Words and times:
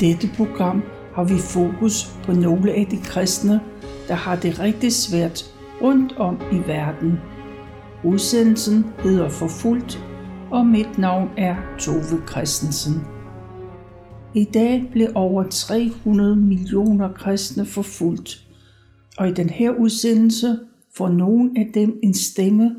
dette 0.00 0.30
program 0.36 0.82
har 1.14 1.24
vi 1.24 1.38
fokus 1.38 2.16
på 2.24 2.32
nogle 2.32 2.72
af 2.72 2.86
de 2.90 2.96
kristne, 2.96 3.60
der 4.08 4.14
har 4.14 4.36
det 4.36 4.60
rigtig 4.60 4.92
svært 4.92 5.44
rundt 5.82 6.12
om 6.16 6.40
i 6.52 6.58
verden. 6.66 7.12
Udsendelsen 8.04 8.84
hedder 8.98 9.28
Forfulgt, 9.28 10.04
og 10.50 10.66
mit 10.66 10.98
navn 10.98 11.28
er 11.36 11.56
Tove 11.78 12.26
Christensen. 12.30 12.94
I 14.34 14.44
dag 14.44 14.88
blev 14.92 15.08
over 15.14 15.42
300 15.42 16.36
millioner 16.36 17.12
kristne 17.12 17.66
forfulgt, 17.66 18.46
og 19.18 19.28
i 19.28 19.32
den 19.32 19.50
her 19.50 19.70
udsendelse 19.70 20.58
får 20.96 21.08
nogen 21.08 21.56
af 21.56 21.70
dem 21.74 21.98
en 22.02 22.14
stemme, 22.14 22.76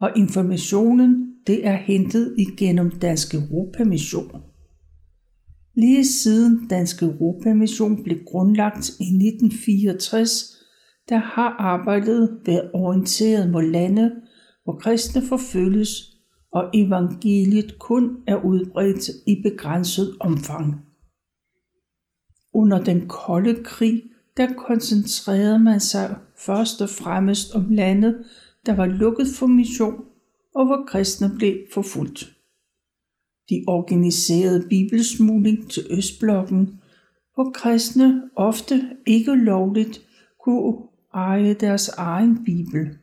og 0.00 0.10
informationen 0.16 1.28
det 1.46 1.66
er 1.66 1.76
hentet 1.76 2.34
igennem 2.38 2.90
Dansk 2.90 3.34
Europamission. 3.34 4.47
Lige 5.78 6.04
siden 6.04 6.68
Dansk 6.68 7.02
Europamission 7.02 8.02
blev 8.02 8.18
grundlagt 8.24 8.88
i 8.88 9.08
1964, 9.28 10.56
der 11.08 11.16
har 11.16 11.56
arbejdet 11.58 12.40
været 12.46 12.70
orienteret 12.74 13.50
mod 13.50 13.62
lande, 13.62 14.12
hvor 14.64 14.78
kristne 14.78 15.22
forfølges 15.22 15.88
og 16.52 16.70
evangeliet 16.74 17.78
kun 17.78 18.16
er 18.26 18.44
udbredt 18.44 19.08
i 19.26 19.42
begrænset 19.42 20.16
omfang. 20.20 20.74
Under 22.54 22.84
den 22.84 23.08
kolde 23.08 23.64
krig, 23.64 24.02
der 24.36 24.54
koncentrerede 24.54 25.58
man 25.58 25.80
sig 25.80 26.16
først 26.36 26.82
og 26.82 26.88
fremmest 26.88 27.54
om 27.54 27.68
lande, 27.70 28.24
der 28.66 28.74
var 28.74 28.86
lukket 28.86 29.26
for 29.38 29.46
mission, 29.46 30.04
og 30.54 30.66
hvor 30.66 30.84
kristne 30.88 31.30
blev 31.38 31.56
forfulgt. 31.74 32.37
De 33.50 33.64
organiserede 33.66 34.66
bibelsmugling 34.68 35.70
til 35.70 35.86
Østblokken, 35.90 36.80
hvor 37.34 37.50
kristne 37.54 38.22
ofte 38.36 38.96
ikke 39.06 39.34
lovligt 39.34 40.06
kunne 40.44 40.76
eje 41.14 41.54
deres 41.54 41.88
egen 41.88 42.44
bibel. 42.44 42.98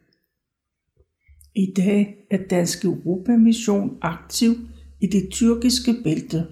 I 1.56 1.74
dag 1.78 2.28
er 2.32 2.48
Dansk 2.50 2.86
Europamission 2.86 3.98
aktiv 4.02 4.52
i 5.02 5.08
det 5.08 5.30
tyrkiske 5.32 5.94
bælte, 6.04 6.46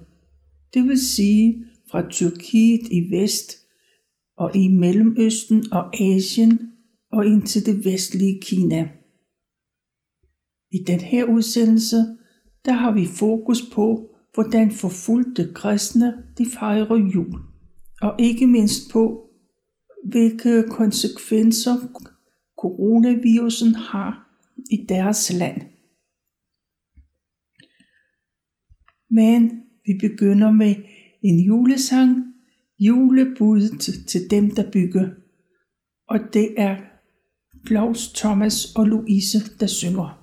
det 0.73 0.83
vil 0.83 0.99
sige 0.99 1.65
fra 1.91 2.09
Tyrkiet 2.09 2.87
i 2.91 3.11
vest 3.11 3.51
og 4.37 4.55
i 4.55 4.67
Mellemøsten 4.67 5.71
og 5.71 6.01
Asien 6.01 6.59
og 7.11 7.25
ind 7.25 7.41
til 7.41 7.65
det 7.65 7.85
vestlige 7.85 8.39
Kina. 8.41 8.89
I 10.71 10.83
den 10.87 10.99
her 10.99 11.25
udsendelse, 11.25 12.17
der 12.65 12.73
har 12.73 12.91
vi 12.91 13.05
fokus 13.05 13.61
på, 13.73 14.09
hvordan 14.33 14.71
forfulgte 14.71 15.51
kristne 15.55 16.23
de 16.37 16.45
fejrer 16.59 16.95
jul, 17.13 17.39
og 18.01 18.15
ikke 18.19 18.47
mindst 18.47 18.91
på, 18.91 19.29
hvilke 20.03 20.63
konsekvenser 20.69 21.75
coronavirusen 22.57 23.75
har 23.75 24.39
i 24.71 24.85
deres 24.89 25.33
land. 25.33 25.61
Men 29.09 29.63
vi 29.85 29.93
begynder 30.01 30.51
med 30.51 30.75
en 31.21 31.39
julesang, 31.39 32.33
julebuddet 32.79 34.07
til 34.07 34.31
dem, 34.31 34.51
der 34.51 34.71
bygger. 34.71 35.09
Og 36.07 36.19
det 36.33 36.53
er 36.57 36.77
Claus, 37.67 38.13
Thomas 38.13 38.75
og 38.75 38.85
Louise, 38.87 39.39
der 39.59 39.67
synger. 39.67 40.22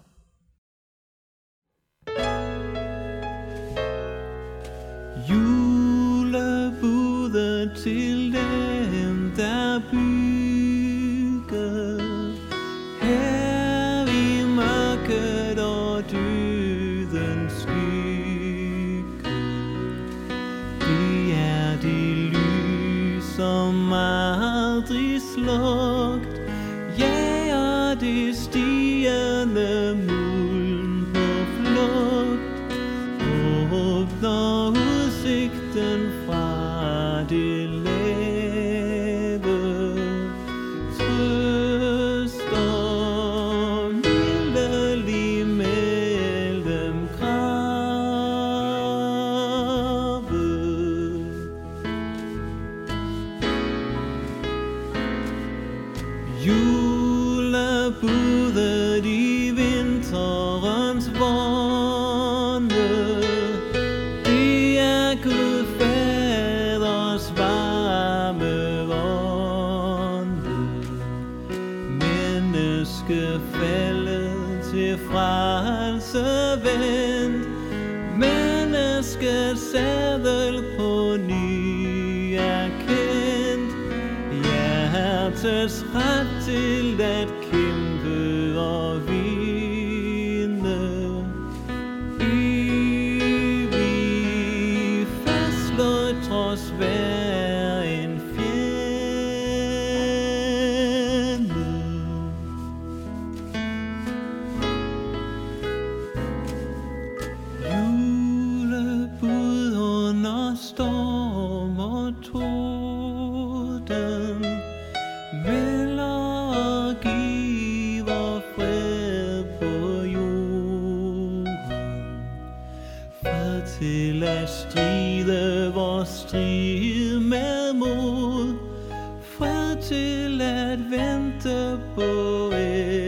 Til 129.83 130.41
at 130.43 130.79
vente 130.91 131.79
på 131.95 132.51
enden 132.51 133.00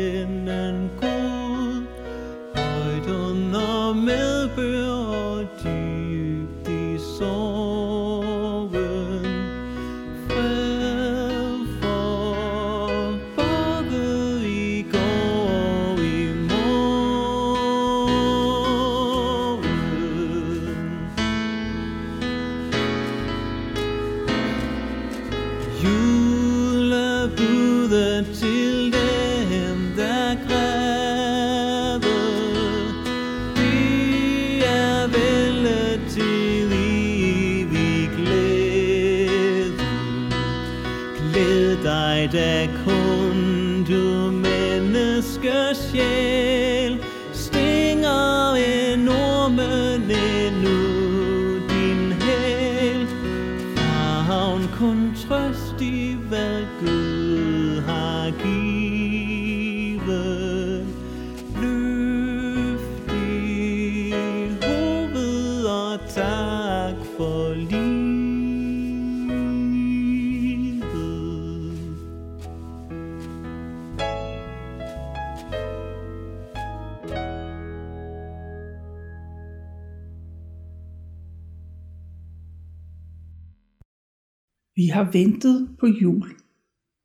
Vi 84.77 84.87
har 84.87 85.11
ventet 85.11 85.77
på 85.81 85.87
jul. 85.87 86.29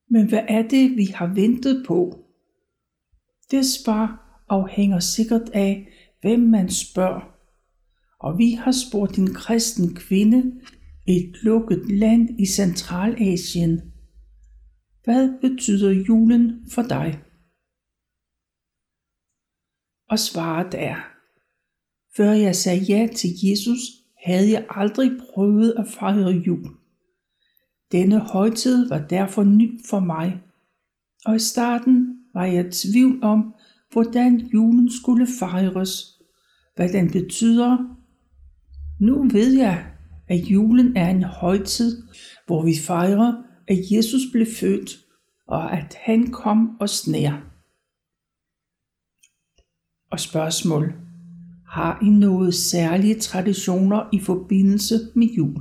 Men 0.09 0.29
hvad 0.29 0.43
er 0.47 0.67
det, 0.67 0.97
vi 0.97 1.05
har 1.05 1.33
ventet 1.33 1.85
på? 1.87 2.25
Det 3.51 3.65
svar 3.65 4.27
afhænger 4.49 4.99
sikkert 4.99 5.49
af, 5.53 5.87
hvem 6.21 6.39
man 6.39 6.69
spørger. 6.69 7.37
Og 8.19 8.37
vi 8.37 8.51
har 8.51 8.71
spurgt 8.71 9.17
en 9.17 9.33
kristen 9.33 9.95
kvinde 9.95 10.61
i 11.07 11.11
et 11.11 11.43
lukket 11.43 11.91
land 11.91 12.39
i 12.39 12.45
Centralasien. 12.45 13.81
Hvad 15.03 15.41
betyder 15.41 15.91
julen 15.91 16.69
for 16.71 16.81
dig? 16.81 17.19
Og 20.09 20.19
svaret 20.19 20.73
er, 20.73 20.97
før 22.17 22.31
jeg 22.31 22.55
sagde 22.55 22.83
ja 22.83 23.07
til 23.15 23.29
Jesus, 23.43 23.79
havde 24.25 24.51
jeg 24.51 24.65
aldrig 24.69 25.11
prøvet 25.29 25.75
at 25.77 25.87
fejre 25.87 26.29
jul. 26.29 26.77
Denne 27.91 28.19
højtid 28.19 28.89
var 28.89 28.99
derfor 28.99 29.43
ny 29.43 29.79
for 29.89 29.99
mig, 29.99 30.41
og 31.25 31.35
i 31.35 31.39
starten 31.39 32.19
var 32.33 32.45
jeg 32.45 32.67
i 32.67 32.71
tvivl 32.71 33.23
om, 33.23 33.55
hvordan 33.91 34.37
julen 34.37 34.91
skulle 34.91 35.27
fejres, 35.39 36.21
hvad 36.75 36.89
den 36.89 37.11
betyder. 37.11 37.77
Nu 38.99 39.27
ved 39.27 39.53
jeg, 39.53 39.91
at 40.27 40.39
julen 40.39 40.97
er 40.97 41.09
en 41.09 41.23
højtid, 41.23 42.03
hvor 42.45 42.65
vi 42.65 42.73
fejrer, 42.85 43.43
at 43.67 43.77
Jesus 43.91 44.21
blev 44.31 44.45
født, 44.59 44.97
og 45.47 45.77
at 45.77 45.97
han 46.05 46.31
kom 46.31 46.77
os 46.79 47.07
nær. 47.07 47.33
Og 50.11 50.19
spørgsmål. 50.19 50.93
Har 51.67 51.99
I 52.01 52.09
noget 52.09 52.53
særlige 52.53 53.19
traditioner 53.19 54.09
i 54.13 54.19
forbindelse 54.19 54.95
med 55.15 55.27
jul? 55.27 55.57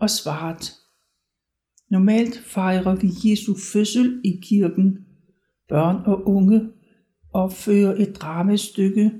Og 0.00 0.10
svaret. 0.10 0.83
Normalt 1.94 2.38
fejrer 2.46 2.94
vi 2.94 3.30
Jesu 3.30 3.54
fødsel 3.72 4.20
i 4.24 4.40
kirken. 4.42 4.98
Børn 5.68 5.96
og 6.06 6.28
unge 6.28 6.60
opfører 7.32 7.94
et 7.96 8.16
dramastykke. 8.16 9.10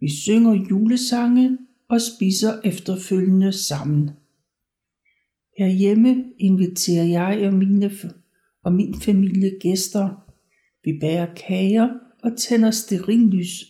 Vi 0.00 0.10
synger 0.10 0.66
julesange 0.70 1.58
og 1.88 2.00
spiser 2.00 2.60
efterfølgende 2.64 3.52
sammen. 3.52 4.10
Herhjemme 5.58 6.24
inviterer 6.38 7.04
jeg 7.04 7.46
og, 7.46 7.54
mine, 7.54 7.90
og 8.64 8.72
min 8.72 9.00
familie 9.00 9.50
gæster. 9.60 10.08
Vi 10.84 10.98
bærer 11.00 11.34
kager 11.34 11.88
og 12.22 12.36
tænder 12.38 12.70
sterinlys. 12.70 13.64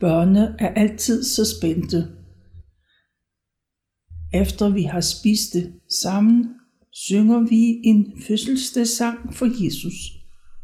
Børnene 0.00 0.56
er 0.58 0.68
altid 0.68 1.24
så 1.24 1.56
spændte. 1.58 2.08
Efter 4.34 4.68
vi 4.68 4.82
har 4.82 5.00
spist 5.00 5.52
det 5.52 5.72
sammen, 6.02 6.57
synger 6.92 7.40
vi 7.40 7.80
en 7.84 8.12
fødselsdagssang 8.28 9.34
for 9.34 9.64
Jesus 9.64 9.94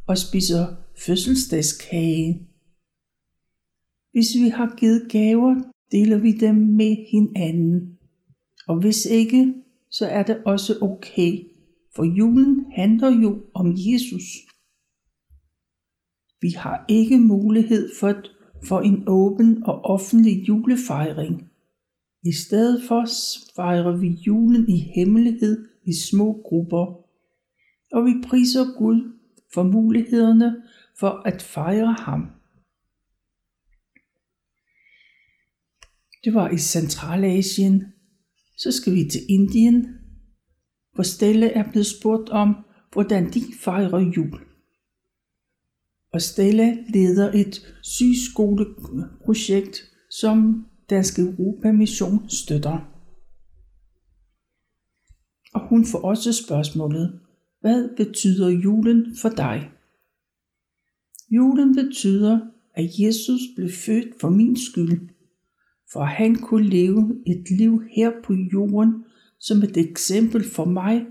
og 0.06 0.18
spiser 0.18 0.66
fødselsdagskage. 1.06 2.48
Hvis 4.12 4.26
vi 4.42 4.48
har 4.48 4.76
givet 4.76 5.10
gaver, 5.10 5.54
deler 5.92 6.18
vi 6.18 6.32
dem 6.32 6.54
med 6.54 6.96
hinanden. 7.10 7.98
Og 8.68 8.80
hvis 8.80 9.06
ikke, 9.06 9.54
så 9.90 10.06
er 10.06 10.22
det 10.22 10.42
også 10.44 10.78
okay, 10.80 11.38
for 11.96 12.04
julen 12.04 12.64
handler 12.72 13.10
jo 13.22 13.42
om 13.54 13.74
Jesus. 13.76 14.24
Vi 16.40 16.50
har 16.50 16.84
ikke 16.88 17.18
mulighed 17.18 17.90
for, 18.00 18.22
for 18.64 18.80
en 18.80 19.04
åben 19.06 19.64
og 19.64 19.84
offentlig 19.84 20.48
julefejring. 20.48 21.50
I 22.24 22.32
stedet 22.32 22.82
for 22.88 23.04
fejrer 23.56 23.96
vi 23.96 24.08
julen 24.08 24.68
i 24.68 24.78
hemmelighed 24.94 25.68
i 25.86 25.94
små 25.94 26.42
grupper, 26.44 27.04
og 27.92 28.04
vi 28.04 28.28
priser 28.28 28.78
Gud 28.78 29.12
for 29.54 29.62
mulighederne 29.62 30.62
for 30.98 31.22
at 31.24 31.42
fejre 31.42 31.92
ham. 31.92 32.26
Det 36.24 36.34
var 36.34 36.50
i 36.50 36.58
Centralasien. 36.58 37.84
Så 38.58 38.72
skal 38.72 38.94
vi 38.94 39.08
til 39.10 39.20
Indien, 39.28 39.86
hvor 40.92 41.02
Stelle 41.02 41.46
er 41.46 41.70
blevet 41.70 41.86
spurgt 41.86 42.28
om, 42.28 42.56
hvordan 42.92 43.32
de 43.32 43.42
fejrer 43.60 43.98
jul. 43.98 44.40
Og 46.12 46.22
Stella 46.22 46.76
leder 46.88 47.32
et 47.32 47.76
sygeskoleprojekt, 47.82 49.82
som 50.10 50.66
Dansk 50.90 51.18
Europa 51.18 51.72
Mission 51.72 52.28
støtter. 52.28 52.93
Og 55.54 55.68
hun 55.68 55.86
får 55.86 55.98
også 55.98 56.32
spørgsmålet, 56.32 57.20
hvad 57.60 57.96
betyder 57.96 58.48
julen 58.48 59.16
for 59.16 59.28
dig? 59.28 59.70
Julen 61.30 61.74
betyder, 61.74 62.40
at 62.74 62.90
Jesus 62.98 63.40
blev 63.56 63.70
født 63.70 64.20
for 64.20 64.28
min 64.28 64.56
skyld, 64.56 65.08
for 65.92 66.00
at 66.00 66.08
han 66.08 66.36
kunne 66.36 66.68
leve 66.68 67.22
et 67.26 67.50
liv 67.50 67.82
her 67.90 68.12
på 68.24 68.34
jorden 68.34 69.04
som 69.38 69.58
et 69.62 69.76
eksempel 69.76 70.44
for 70.44 70.64
mig, 70.64 71.06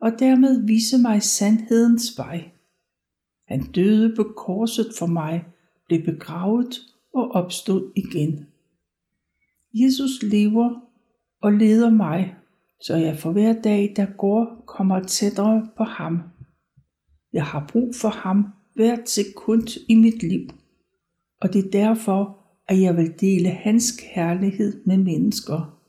og 0.00 0.10
dermed 0.18 0.66
vise 0.66 0.98
mig 0.98 1.22
sandhedens 1.22 2.18
vej. 2.18 2.50
Han 3.48 3.62
døde 3.62 4.16
på 4.16 4.22
korset 4.36 4.86
for 4.98 5.06
mig, 5.06 5.44
blev 5.86 6.04
begravet 6.04 6.80
og 7.14 7.30
opstod 7.30 7.92
igen. 7.96 8.46
Jesus 9.74 10.22
lever 10.22 10.80
og 11.42 11.52
leder 11.52 11.90
mig, 11.90 12.36
så 12.84 12.96
jeg 12.96 13.18
for 13.18 13.32
hver 13.32 13.62
dag, 13.62 13.92
der 13.96 14.06
går, 14.18 14.64
kommer 14.66 15.02
tættere 15.02 15.68
på 15.76 15.84
ham. 15.84 16.22
Jeg 17.32 17.44
har 17.44 17.66
brug 17.72 17.94
for 17.94 18.08
ham 18.08 18.46
hvert 18.74 19.10
sekund 19.10 19.68
i 19.88 19.94
mit 19.94 20.22
liv, 20.22 20.48
og 21.40 21.52
det 21.52 21.66
er 21.66 21.70
derfor, 21.70 22.38
at 22.68 22.80
jeg 22.80 22.96
vil 22.96 23.20
dele 23.20 23.48
hans 23.48 24.00
kærlighed 24.14 24.84
med 24.86 24.96
mennesker. 24.96 25.80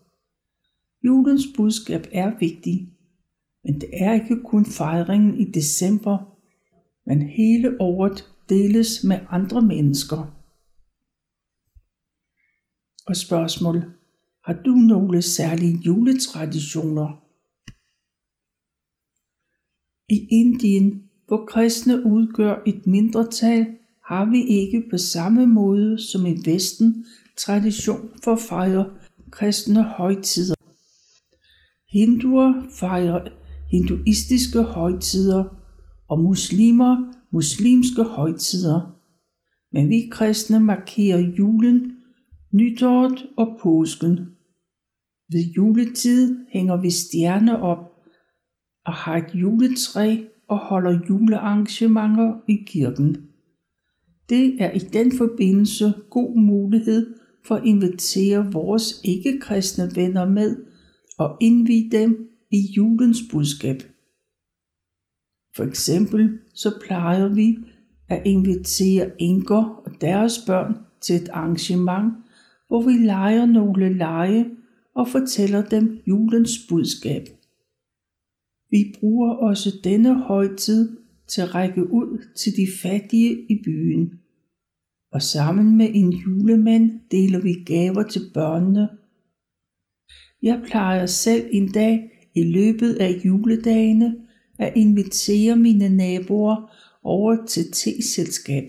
Julens 1.03 1.43
budskab 1.55 2.07
er 2.11 2.31
vigtig, 2.39 2.89
men 3.63 3.81
det 3.81 3.89
er 3.93 4.13
ikke 4.13 4.43
kun 4.43 4.65
fejringen 4.65 5.39
i 5.39 5.43
december, 5.43 6.37
men 7.05 7.21
hele 7.21 7.81
året 7.81 8.29
deles 8.49 9.03
med 9.03 9.19
andre 9.29 9.61
mennesker. 9.61 10.35
Og 13.07 13.15
spørgsmål. 13.15 13.95
Har 14.45 14.53
du 14.65 14.71
nogle 14.71 15.21
særlige 15.21 15.77
juletraditioner? 15.85 17.21
I 20.09 20.27
Indien, 20.31 21.03
hvor 21.27 21.45
kristne 21.45 22.05
udgør 22.05 22.61
et 22.65 22.87
mindretal, 22.87 23.67
har 24.05 24.25
vi 24.25 24.43
ikke 24.43 24.83
på 24.91 24.97
samme 24.97 25.47
måde 25.47 25.99
som 25.99 26.25
i 26.25 26.35
Vesten 26.45 27.05
tradition 27.37 28.09
for 28.23 28.33
at 28.33 28.39
fejre 28.39 28.89
kristne 29.31 29.83
højtider. 29.83 30.55
Hinduer 31.91 32.63
fejrer 32.71 33.27
hinduistiske 33.71 34.61
højtider, 34.61 35.43
og 36.07 36.19
muslimer 36.19 37.13
muslimske 37.31 38.03
højtider. 38.03 38.99
Men 39.71 39.89
vi 39.89 40.09
kristne 40.11 40.59
markerer 40.59 41.19
julen, 41.19 41.91
nytåret 42.51 43.25
og 43.37 43.59
påsken. 43.63 44.34
Ved 45.31 45.41
juletid 45.57 46.37
hænger 46.49 46.81
vi 46.81 46.89
stjerner 46.89 47.57
op 47.57 47.95
og 48.85 48.93
har 48.93 49.17
et 49.17 49.35
juletræ 49.35 50.17
og 50.47 50.57
holder 50.57 50.99
julearrangementer 51.09 52.33
i 52.47 52.55
kirken. 52.67 53.17
Det 54.29 54.61
er 54.61 54.71
i 54.71 54.79
den 54.79 55.17
forbindelse 55.17 55.93
god 56.09 56.37
mulighed 56.37 57.15
for 57.45 57.55
at 57.55 57.65
invitere 57.65 58.51
vores 58.51 59.01
ikke-kristne 59.03 59.91
venner 59.95 60.29
med 60.29 60.57
og 61.17 61.37
indvide 61.41 61.97
dem 61.97 62.29
i 62.51 62.57
julens 62.77 63.19
budskab. 63.31 63.77
For 65.55 65.63
eksempel 65.63 66.39
så 66.53 66.79
plejer 66.85 67.27
vi 67.27 67.57
at 68.09 68.21
invitere 68.25 69.21
enker 69.21 69.81
og 69.85 69.91
deres 70.01 70.39
børn 70.47 70.77
til 71.01 71.15
et 71.15 71.29
arrangement, 71.29 72.13
hvor 72.67 72.81
vi 72.81 72.91
leger 72.91 73.45
nogle 73.45 73.97
lege 73.97 74.45
og 74.95 75.07
fortæller 75.07 75.65
dem 75.65 76.01
julens 76.07 76.67
budskab. 76.69 77.27
Vi 78.69 78.95
bruger 78.99 79.33
også 79.33 79.69
denne 79.83 80.21
højtid 80.23 80.97
til 81.27 81.41
at 81.41 81.55
række 81.55 81.91
ud 81.91 82.25
til 82.35 82.55
de 82.57 82.67
fattige 82.81 83.45
i 83.49 83.61
byen. 83.63 84.19
Og 85.11 85.21
sammen 85.21 85.77
med 85.77 85.89
en 85.93 86.13
julemand 86.13 86.99
deler 87.11 87.39
vi 87.39 87.53
gaver 87.53 88.03
til 88.03 88.21
børnene. 88.33 88.89
Jeg 90.41 90.61
plejer 90.67 91.05
selv 91.05 91.45
en 91.51 91.71
dag 91.71 92.11
i 92.35 92.43
løbet 92.43 92.93
af 92.93 93.21
juledagene 93.25 94.15
at 94.59 94.73
invitere 94.75 95.55
mine 95.55 95.89
naboer 95.89 96.71
over 97.03 97.45
til 97.45 97.71
teselskab. 97.71 98.63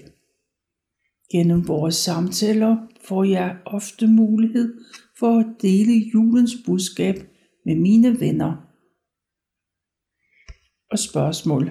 Gennem 1.33 1.69
vores 1.69 1.95
samtaler 1.95 2.77
får 3.05 3.25
jeg 3.25 3.57
ofte 3.67 4.07
mulighed 4.07 4.75
for 5.19 5.39
at 5.39 5.63
dele 5.63 6.11
julens 6.15 6.53
budskab 6.67 7.15
med 7.65 7.77
mine 7.77 8.21
venner. 8.21 8.57
Og 10.91 10.99
spørgsmål. 10.99 11.71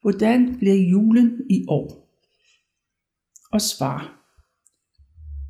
Hvordan 0.00 0.58
bliver 0.58 0.74
julen 0.74 1.40
i 1.50 1.64
år? 1.68 2.04
Og 3.52 3.60
svar. 3.60 4.24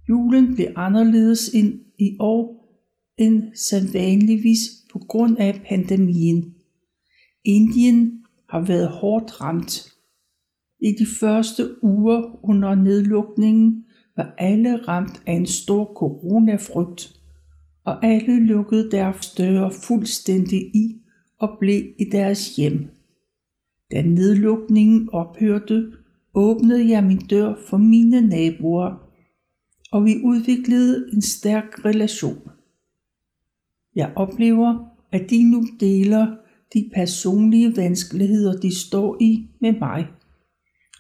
Julen 0.09 0.55
bliver 0.55 0.79
anderledes 0.79 1.49
end 1.55 1.81
i 1.99 2.17
år 2.21 2.65
end 3.19 3.55
sædvanligvis 3.55 4.59
på 4.93 4.99
grund 4.99 5.39
af 5.39 5.65
pandemien. 5.69 6.55
Indien 7.45 8.25
har 8.49 8.61
været 8.61 8.89
hårdt 8.89 9.41
ramt. 9.41 9.95
I 10.81 10.93
de 10.99 11.07
første 11.21 11.85
uger 11.85 12.45
under 12.45 12.75
nedlukningen 12.75 13.85
var 14.17 14.35
alle 14.39 14.77
ramt 14.77 15.23
af 15.27 15.33
en 15.33 15.47
stor 15.47 15.85
coronafrygt, 15.85 17.21
og 17.85 18.05
alle 18.05 18.47
lukkede 18.47 18.91
deres 18.91 19.35
døre 19.35 19.71
fuldstændig 19.71 20.61
i 20.61 21.01
og 21.39 21.57
blev 21.61 21.83
i 21.99 22.05
deres 22.13 22.57
hjem. 22.57 22.89
Da 23.93 24.03
nedlukningen 24.03 25.09
ophørte, 25.13 25.93
åbnede 26.35 26.89
jeg 26.91 27.05
min 27.05 27.19
dør 27.19 27.55
for 27.69 27.77
mine 27.77 28.21
naboer, 28.21 29.11
og 29.93 30.05
vi 30.05 30.21
udviklede 30.25 31.09
en 31.13 31.23
stærk 31.23 31.85
relation. 31.85 32.39
Jeg 33.95 34.13
oplever, 34.17 34.85
at 35.13 35.31
de 35.31 35.51
nu 35.51 35.65
deler 35.81 36.37
de 36.75 36.91
personlige 36.95 37.77
vanskeligheder, 37.77 38.61
de 38.61 38.75
står 38.75 39.17
i 39.21 39.49
med 39.61 39.73
mig, 39.79 40.07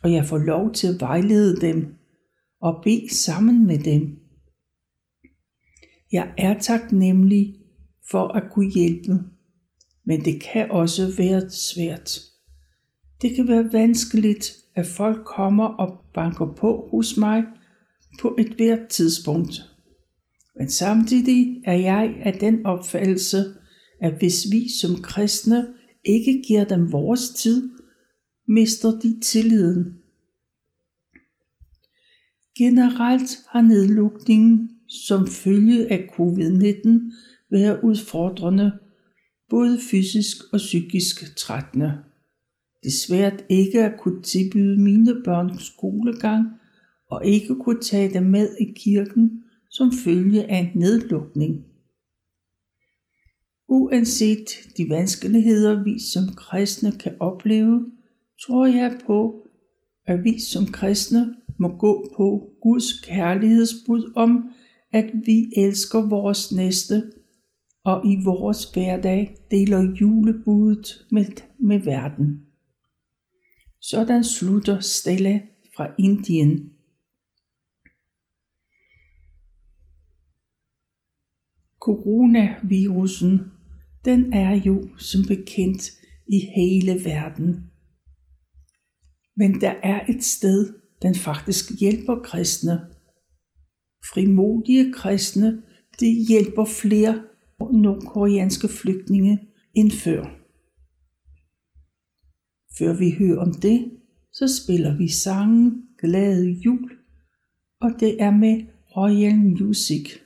og 0.02 0.12
jeg 0.12 0.24
får 0.24 0.38
lov 0.38 0.72
til 0.72 0.86
at 0.86 1.00
vejlede 1.00 1.56
dem 1.56 1.94
og 2.64 2.80
bed 2.84 3.08
sammen 3.08 3.66
med 3.66 3.78
dem. 3.78 4.18
Jeg 6.12 6.32
er 6.38 6.58
taknemmelig 6.58 7.54
for 8.10 8.28
at 8.28 8.42
kunne 8.52 8.70
hjælpe, 8.70 9.12
men 10.06 10.24
det 10.24 10.42
kan 10.42 10.70
også 10.70 11.14
være 11.16 11.50
svært. 11.50 12.20
Det 13.22 13.36
kan 13.36 13.48
være 13.48 13.72
vanskeligt, 13.72 14.52
at 14.74 14.86
folk 14.86 15.24
kommer 15.24 15.64
og 15.64 16.04
banker 16.14 16.54
på 16.54 16.88
hos 16.90 17.16
mig 17.16 17.44
på 18.20 18.36
et 18.38 18.54
hvert 18.56 18.88
tidspunkt. 18.88 19.54
Men 20.58 20.70
samtidig 20.70 21.62
er 21.64 21.76
jeg 21.76 22.16
af 22.22 22.32
den 22.32 22.66
opfattelse, 22.66 23.44
at 24.00 24.18
hvis 24.18 24.46
vi 24.52 24.68
som 24.80 25.02
kristne 25.02 25.66
ikke 26.04 26.42
giver 26.46 26.64
dem 26.64 26.92
vores 26.92 27.28
tid, 27.28 27.70
mister 28.48 29.00
de 29.00 29.20
tilliden. 29.20 30.03
Generelt 32.58 33.38
har 33.48 33.60
nedlukningen 33.60 34.70
som 34.88 35.26
følge 35.26 35.92
af 35.92 36.08
covid-19 36.18 36.88
været 37.50 37.80
udfordrende, 37.82 38.72
både 39.50 39.78
fysisk 39.90 40.36
og 40.52 40.56
psykisk 40.56 41.36
trættende. 41.36 41.98
Det 42.82 42.88
er 42.88 43.06
svært 43.06 43.44
ikke 43.48 43.84
at 43.84 44.00
kunne 44.00 44.22
tilbyde 44.22 44.80
mine 44.80 45.22
børn 45.24 45.58
skolegang 45.58 46.46
og 47.10 47.26
ikke 47.26 47.54
kunne 47.54 47.80
tage 47.80 48.14
dem 48.14 48.22
med 48.22 48.56
i 48.60 48.72
kirken 48.76 49.44
som 49.70 49.92
følge 50.04 50.50
af 50.50 50.56
en 50.56 50.80
nedlukning. 50.80 51.64
Uanset 53.68 54.48
de 54.76 54.88
vanskeligheder, 54.88 55.84
vi 55.84 55.98
som 55.98 56.34
kristne 56.36 56.92
kan 56.92 57.16
opleve, 57.20 57.92
tror 58.46 58.66
jeg 58.66 59.00
på, 59.06 59.48
at 60.06 60.24
vi 60.24 60.40
som 60.40 60.66
kristne 60.66 61.34
må 61.58 61.76
gå 61.76 62.12
på 62.16 62.50
Guds 62.62 63.00
kærlighedsbud 63.00 64.12
om, 64.16 64.50
at 64.92 65.10
vi 65.26 65.52
elsker 65.56 66.08
vores 66.08 66.52
næste, 66.52 67.12
og 67.84 68.06
i 68.06 68.24
vores 68.24 68.64
hverdag 68.64 69.36
deler 69.50 69.94
julebudet 70.00 71.06
med, 71.10 71.24
med 71.58 71.78
verden. 71.78 72.46
Sådan 73.80 74.24
slutter 74.24 74.80
Stella 74.80 75.40
fra 75.76 75.94
Indien. 75.98 76.70
Coronavirusen, 81.80 83.40
den 84.04 84.32
er 84.32 84.54
jo 84.54 84.88
som 84.98 85.20
bekendt 85.28 85.90
i 86.26 86.38
hele 86.56 87.04
verden. 87.04 87.70
Men 89.36 89.60
der 89.60 89.74
er 89.82 90.06
et 90.08 90.24
sted, 90.24 90.83
den 91.04 91.14
faktisk 91.14 91.80
hjælper 91.80 92.16
kristne. 92.24 92.80
Frimodige 94.12 94.92
kristne, 94.92 95.62
de 96.00 96.06
hjælper 96.28 96.64
flere 96.64 97.22
nordkoreanske 97.72 98.68
flygtninge 98.68 99.38
end 99.74 99.90
før. 99.90 100.22
Før 102.78 102.98
vi 102.98 103.10
hører 103.10 103.40
om 103.40 103.54
det, 103.54 103.90
så 104.32 104.62
spiller 104.62 104.96
vi 104.96 105.08
sangen 105.08 105.82
Glade 105.98 106.50
Jul, 106.50 106.90
og 107.80 107.90
det 108.00 108.22
er 108.22 108.30
med 108.30 108.62
Royal 108.96 109.36
Music. 109.36 110.23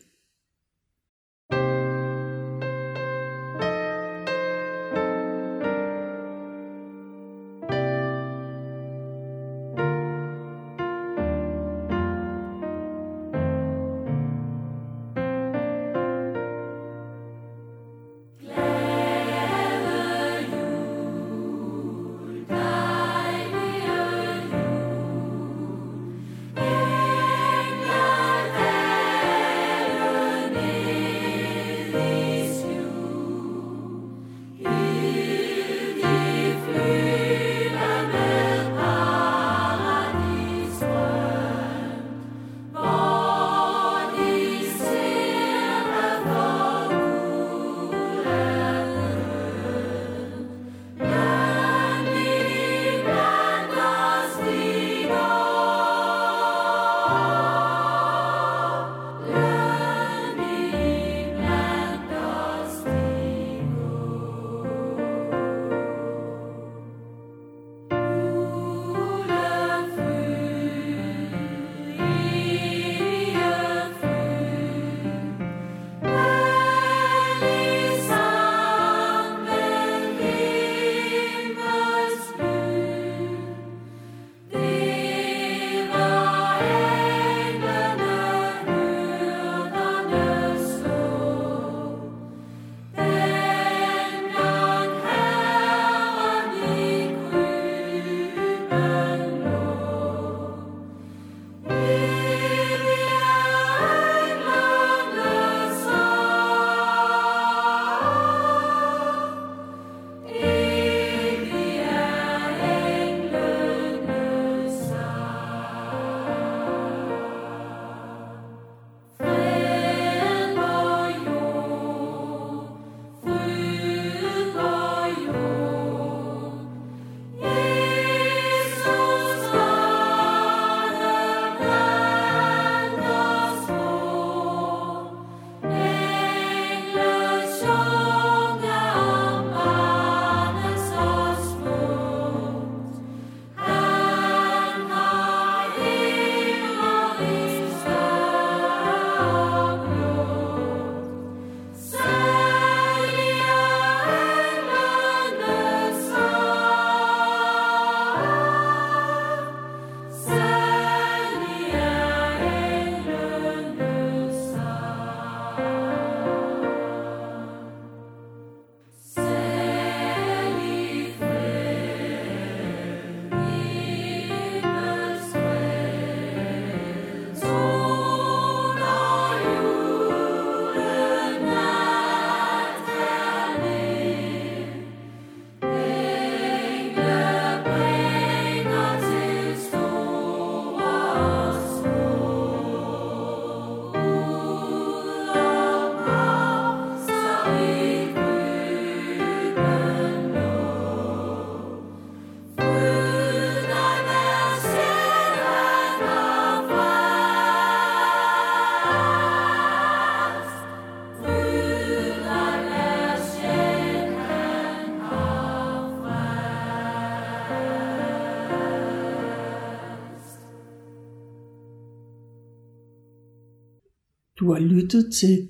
Du 224.38 224.52
har 224.52 224.60
lyttet 224.60 225.14
til 225.14 225.48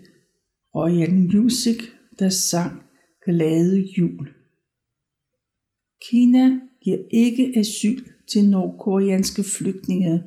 Royal 0.74 1.14
Music, 1.14 1.82
der 2.18 2.28
sang 2.28 2.82
Glade 3.24 3.84
Jul. 3.98 4.28
Kina 6.10 6.60
giver 6.82 6.98
ikke 7.10 7.52
asyl 7.56 8.04
til 8.30 8.50
nordkoreanske 8.50 9.42
flygtninge, 9.42 10.22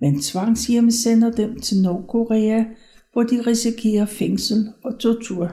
men 0.00 0.20
tvangshjemsender 0.20 1.32
dem 1.32 1.60
til 1.60 1.82
Nordkorea, 1.82 2.64
hvor 3.12 3.22
de 3.22 3.42
risikerer 3.42 4.06
fængsel 4.06 4.72
og 4.84 5.00
tortur. 5.00 5.52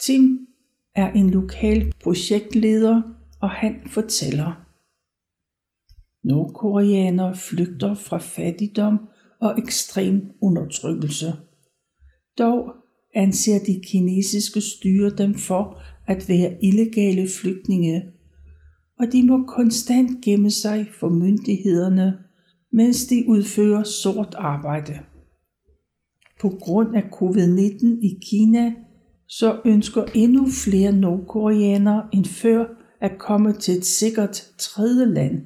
Tim 0.00 0.46
er 0.94 1.12
en 1.12 1.30
lokal 1.30 1.92
projektleder, 2.02 3.02
og 3.40 3.50
han 3.50 3.74
fortæller. 3.86 4.64
Nordkoreanere 6.22 7.36
flygter 7.36 7.94
fra 7.94 8.18
fattigdom 8.18 8.98
og 9.40 9.58
ekstrem 9.58 10.22
undertrykkelse. 10.42 11.32
Dog 12.38 12.74
anser 13.14 13.58
de 13.58 13.80
kinesiske 13.84 14.60
styre 14.60 15.10
dem 15.10 15.34
for 15.34 15.82
at 16.06 16.28
være 16.28 16.56
illegale 16.62 17.28
flygtninge, 17.40 18.02
og 18.98 19.12
de 19.12 19.26
må 19.26 19.44
konstant 19.46 20.24
gemme 20.24 20.50
sig 20.50 20.86
for 21.00 21.08
myndighederne, 21.08 22.18
mens 22.72 23.06
de 23.06 23.24
udfører 23.28 23.82
sort 23.82 24.34
arbejde. 24.38 24.98
På 26.40 26.48
grund 26.48 26.96
af 26.96 27.02
covid-19 27.02 27.86
i 28.02 28.18
Kina, 28.22 28.72
så 29.28 29.60
ønsker 29.64 30.04
endnu 30.14 30.46
flere 30.64 30.92
nordkoreanere 30.92 32.08
end 32.12 32.24
før 32.24 32.64
at 33.00 33.18
komme 33.18 33.52
til 33.52 33.76
et 33.76 33.84
sikkert 33.84 34.50
tredje 34.58 35.06
land. 35.06 35.40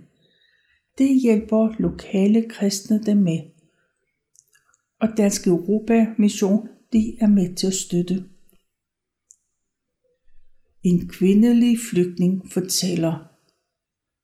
Det 0.99 1.23
hjælper 1.23 1.75
lokale 1.79 2.45
kristne 2.49 3.03
dem 3.03 3.17
med. 3.17 3.52
Og 5.03 5.09
Dansk 5.17 5.47
Europa 5.47 6.07
Mission, 6.19 6.69
de 6.93 7.17
er 7.21 7.27
med 7.27 7.55
til 7.55 7.67
at 7.67 7.75
støtte. 7.75 8.25
En 10.83 11.09
kvindelig 11.09 11.79
flygtning 11.91 12.53
fortæller, 12.53 13.29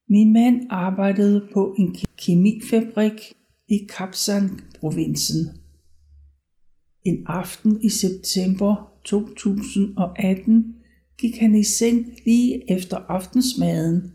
min 0.08 0.32
mand 0.32 0.66
arbejdede 0.70 1.48
på 1.52 1.74
en 1.78 1.96
kemifabrik 2.18 3.32
i 3.68 3.86
Kapsan-provinsen. 3.88 5.46
En 7.04 7.24
aften 7.26 7.82
i 7.82 7.88
september 7.88 8.92
2018 9.04 10.74
gik 11.18 11.36
han 11.36 11.54
i 11.54 11.64
seng 11.64 12.06
lige 12.24 12.72
efter 12.72 12.96
aftensmaden. 12.96 14.12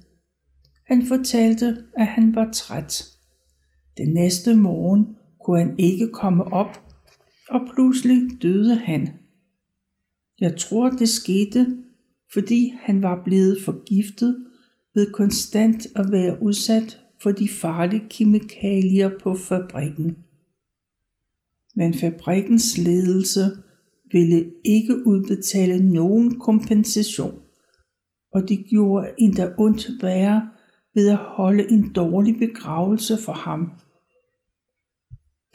Han 0.85 1.05
fortalte, 1.05 1.77
at 1.97 2.07
han 2.07 2.35
var 2.35 2.51
træt. 2.51 3.05
Den 3.97 4.13
næste 4.13 4.55
morgen 4.55 5.05
kunne 5.43 5.59
han 5.59 5.79
ikke 5.79 6.07
komme 6.07 6.43
op, 6.43 6.83
og 7.49 7.61
pludselig 7.73 8.41
døde 8.41 8.75
han. 8.75 9.09
Jeg 10.39 10.57
tror, 10.57 10.89
det 10.89 11.09
skete, 11.09 11.77
fordi 12.33 12.73
han 12.79 13.01
var 13.01 13.21
blevet 13.23 13.57
forgiftet 13.65 14.45
ved 14.95 15.11
konstant 15.11 15.87
at 15.95 16.11
være 16.11 16.41
udsat 16.41 17.01
for 17.21 17.31
de 17.31 17.49
farlige 17.49 18.03
kemikalier 18.09 19.11
på 19.23 19.35
fabrikken. 19.35 20.17
Men 21.75 21.93
fabrikkens 21.93 22.77
ledelse 22.77 23.41
ville 24.11 24.51
ikke 24.65 25.07
udbetale 25.07 25.93
nogen 25.93 26.39
kompensation, 26.39 27.39
og 28.33 28.49
de 28.49 28.57
gjorde 28.57 29.09
endda 29.17 29.53
ondt 29.57 29.89
værre 30.01 30.49
ved 30.95 31.09
at 31.09 31.17
holde 31.17 31.71
en 31.71 31.93
dårlig 31.93 32.35
begravelse 32.39 33.17
for 33.17 33.33
ham. 33.33 33.71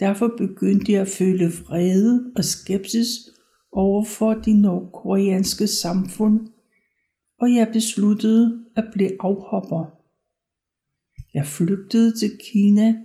Derfor 0.00 0.34
begyndte 0.38 0.92
jeg 0.92 1.00
at 1.00 1.08
føle 1.08 1.44
vrede 1.44 2.32
og 2.37 2.44
skepsis 2.44 3.08
over 3.72 4.04
for 4.04 4.34
de 4.34 4.61
nordkoreanske 4.61 5.66
samfund, 5.66 6.48
og 7.40 7.54
jeg 7.54 7.70
besluttede 7.72 8.64
at 8.76 8.84
blive 8.92 9.11
afhopper. 9.20 9.84
Jeg 11.34 11.46
flygtede 11.46 12.18
til 12.18 12.30
Kina 12.52 12.96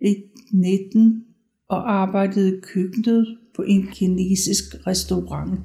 i 0.00 0.14
19 0.52 1.24
og 1.68 1.92
arbejdede 1.92 2.56
i 2.56 2.60
køkkenet 2.60 3.38
på 3.56 3.62
en 3.62 3.86
kinesisk 3.86 4.86
restaurant. 4.86 5.60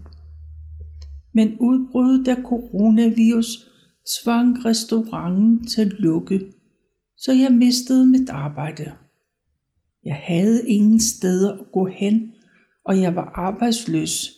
Men 1.33 1.57
udbruddet 1.59 2.27
af 2.27 2.43
coronavirus 2.43 3.71
tvang 4.23 4.65
restauranten 4.65 5.67
til 5.67 5.81
at 5.81 5.93
lukke, 5.99 6.53
så 7.17 7.33
jeg 7.33 7.51
mistede 7.51 8.05
mit 8.05 8.29
arbejde. 8.29 8.91
Jeg 10.07 10.15
havde 10.15 10.69
ingen 10.69 10.99
steder 10.99 11.53
at 11.53 11.71
gå 11.71 11.85
hen, 11.85 12.33
og 12.85 13.01
jeg 13.01 13.15
var 13.15 13.31
arbejdsløs. 13.35 14.29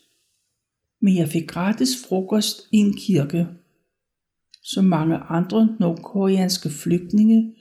Men 1.02 1.16
jeg 1.16 1.30
fik 1.30 1.48
gratis 1.48 1.90
frokost 2.08 2.58
i 2.72 2.78
en 2.78 2.94
kirke. 2.94 3.48
Som 4.64 4.86
mange 4.86 5.18
andre 5.18 5.76
nordkoreanske 5.80 6.70
flygtninge 6.70 7.56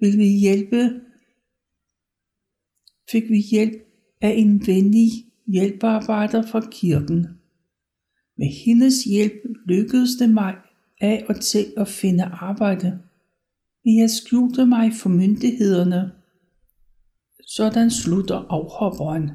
ville 0.00 0.18
vi 0.18 0.24
hjælpe, 0.24 1.00
fik 3.10 3.30
vi 3.30 3.38
hjælp 3.50 3.74
af 4.20 4.34
en 4.36 4.66
venlig 4.66 5.10
hjælpearbejder 5.46 6.46
fra 6.46 6.60
kirken. 6.70 7.26
Med 8.38 8.64
hendes 8.64 9.04
hjælp 9.04 9.42
lykkedes 9.66 10.10
det 10.18 10.30
mig 10.30 10.54
af 11.00 11.24
og 11.28 11.40
til 11.40 11.66
at 11.76 11.88
finde 11.88 12.24
arbejde. 12.24 13.00
Men 13.84 13.98
jeg 13.98 14.10
skjulte 14.10 14.66
mig 14.66 14.92
for 14.92 15.08
myndighederne. 15.08 16.23
Sådan 17.46 17.90
slutter 17.90 18.46
afhopperen. 18.50 19.30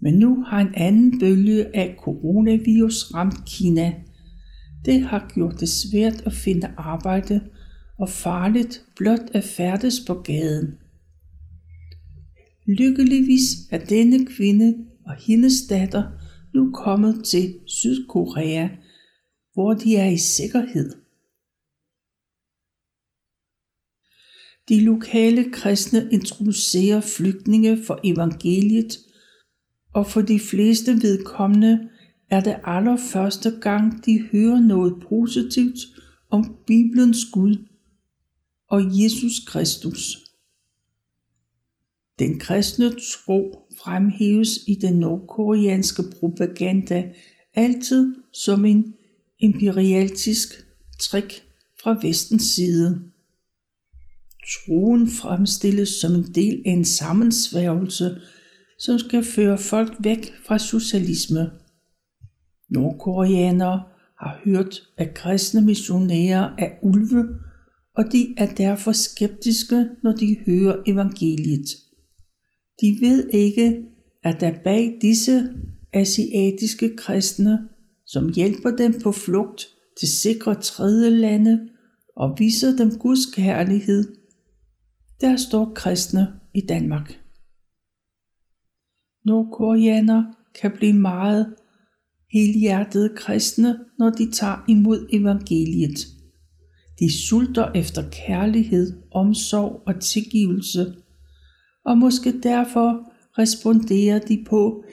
Men 0.00 0.14
nu 0.14 0.42
har 0.42 0.60
en 0.60 0.74
anden 0.74 1.20
bølge 1.20 1.76
af 1.76 1.96
coronavirus 1.98 3.14
ramt 3.14 3.44
Kina. 3.46 3.94
Det 4.84 5.02
har 5.02 5.30
gjort 5.34 5.60
det 5.60 5.68
svært 5.68 6.22
at 6.26 6.32
finde 6.32 6.70
arbejde 6.76 7.40
og 7.98 8.08
farligt 8.08 8.84
blot 8.96 9.30
at 9.34 9.44
færdes 9.44 10.00
på 10.06 10.14
gaden. 10.14 10.74
Lykkeligvis 12.66 13.42
er 13.70 13.78
denne 13.78 14.26
kvinde 14.26 14.74
og 15.06 15.14
hendes 15.26 15.54
datter 15.70 16.02
nu 16.54 16.72
kommet 16.72 17.24
til 17.24 17.54
Sydkorea, 17.66 18.68
hvor 19.54 19.74
de 19.74 19.96
er 19.96 20.08
i 20.10 20.18
sikkerhed. 20.18 21.07
De 24.68 24.80
lokale 24.80 25.50
kristne 25.52 26.08
introducerer 26.12 27.00
flygtninge 27.00 27.84
for 27.84 28.00
evangeliet, 28.04 28.98
og 29.94 30.06
for 30.06 30.20
de 30.20 30.40
fleste 30.40 30.92
vedkommende 31.02 31.88
er 32.30 32.40
det 32.40 32.56
allerførste 32.64 33.50
gang, 33.60 34.06
de 34.06 34.22
hører 34.32 34.60
noget 34.60 34.94
positivt 35.08 35.78
om 36.30 36.56
Bibelens 36.66 37.24
Gud 37.32 37.56
og 38.70 38.82
Jesus 39.02 39.44
Kristus. 39.46 40.18
Den 42.18 42.38
kristne 42.38 42.90
tro 42.90 43.68
fremhæves 43.82 44.58
i 44.66 44.74
den 44.74 44.94
nordkoreanske 44.94 46.02
propaganda 46.20 47.12
altid 47.54 48.14
som 48.32 48.64
en 48.64 48.94
imperialistisk 49.38 50.66
trick 51.00 51.42
fra 51.82 51.98
vestens 52.02 52.42
side. 52.42 53.07
Troen 54.48 55.08
fremstilles 55.08 55.88
som 55.88 56.14
en 56.14 56.34
del 56.34 56.62
af 56.66 56.70
en 56.70 56.84
sammensværgelse, 56.84 58.20
som 58.78 58.98
skal 58.98 59.24
føre 59.24 59.58
folk 59.58 59.96
væk 60.00 60.32
fra 60.46 60.58
socialisme. 60.58 61.50
Nordkoreanere 62.70 63.82
har 64.20 64.40
hørt, 64.44 64.82
at 64.96 65.14
kristne 65.14 65.60
missionærer 65.60 66.54
er 66.58 66.70
ulve, 66.82 67.24
og 67.96 68.04
de 68.12 68.34
er 68.36 68.54
derfor 68.54 68.92
skeptiske, 68.92 69.86
når 70.02 70.12
de 70.12 70.36
hører 70.46 70.82
evangeliet. 70.86 71.68
De 72.80 72.98
ved 73.00 73.30
ikke, 73.32 73.82
at 74.24 74.40
der 74.40 74.52
bag 74.64 74.98
disse 75.02 75.48
asiatiske 75.92 76.96
kristne, 76.96 77.58
som 78.06 78.32
hjælper 78.32 78.70
dem 78.70 79.00
på 79.02 79.12
flugt 79.12 79.66
til 79.98 80.08
sikre 80.08 80.54
tredje 80.54 81.10
lande 81.10 81.68
og 82.16 82.36
viser 82.38 82.76
dem 82.76 82.98
Guds 82.98 83.26
kærlighed, 83.26 84.17
der 85.20 85.36
står 85.36 85.72
kristne 85.74 86.40
i 86.54 86.60
Danmark. 86.60 87.20
Nordkoreanere 89.24 90.34
kan 90.60 90.72
blive 90.76 90.92
meget 90.92 91.54
helhjertede 92.32 93.16
kristne, 93.16 93.78
når 93.98 94.10
de 94.10 94.30
tager 94.30 94.64
imod 94.68 95.08
evangeliet. 95.12 95.98
De 96.98 97.28
sulter 97.28 97.72
efter 97.72 98.10
kærlighed, 98.10 99.02
omsorg 99.12 99.82
og 99.86 100.00
tilgivelse– 100.00 100.94
og 101.88 101.98
måske 101.98 102.40
derfor 102.40 103.12
responderer 103.38 104.18
de 104.18 104.44
på, 104.46 104.84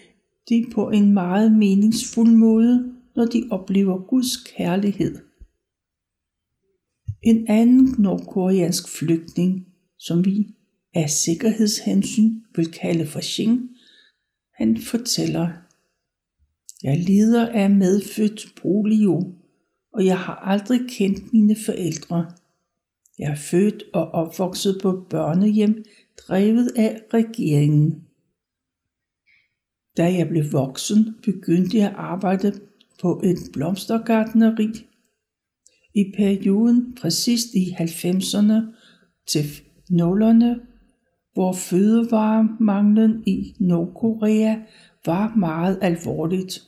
de 0.50 0.66
på 0.74 0.90
en 0.90 1.14
meget 1.14 1.58
meningsfuld 1.58 2.32
måde, 2.32 2.94
når 3.16 3.26
de 3.26 3.48
oplever 3.52 4.08
Guds 4.08 4.38
kærlighed. 4.58 5.16
En 7.24 7.48
anden 7.48 7.96
nordkoreansk 7.98 8.98
flygtning, 8.98 9.66
som 10.06 10.26
vi 10.26 10.48
af 10.94 11.10
sikkerhedshensyn 11.10 12.42
vil 12.56 12.72
kalde 12.72 13.08
for 13.08 13.22
Xing, 13.22 13.70
han 14.54 14.78
fortæller, 14.78 15.50
jeg 16.84 16.98
lider 16.98 17.50
af 17.50 17.70
medfødt 17.70 18.54
polio, 18.62 19.34
og 19.94 20.06
jeg 20.06 20.20
har 20.20 20.36
aldrig 20.36 20.80
kendt 20.90 21.34
mine 21.34 21.56
forældre. 21.66 22.32
Jeg 23.20 23.32
er 23.32 23.36
født 23.36 23.84
og 23.94 24.12
opvokset 24.12 24.80
på 24.82 25.06
børnehjem, 25.10 25.86
drevet 26.18 26.72
af 26.76 27.02
regeringen. 27.14 28.04
Da 29.98 30.14
jeg 30.14 30.28
blev 30.30 30.52
voksen, 30.52 31.16
begyndte 31.24 31.78
jeg 31.78 31.90
at 31.90 31.96
arbejde 31.96 32.60
på 33.02 33.22
et 33.24 33.38
blomstergartneri. 33.54 34.88
I 35.94 36.14
perioden 36.18 36.98
fra 36.98 37.10
sidst 37.10 37.54
i 37.54 37.76
90'erne 37.80 38.54
til 39.28 39.46
0'erne, 39.92 40.60
hvor 41.34 41.54
fødevaremanglen 41.54 43.24
i 43.28 43.56
Nordkorea 43.60 44.56
var 45.06 45.36
meget 45.36 45.80
alvorligt. 45.82 46.64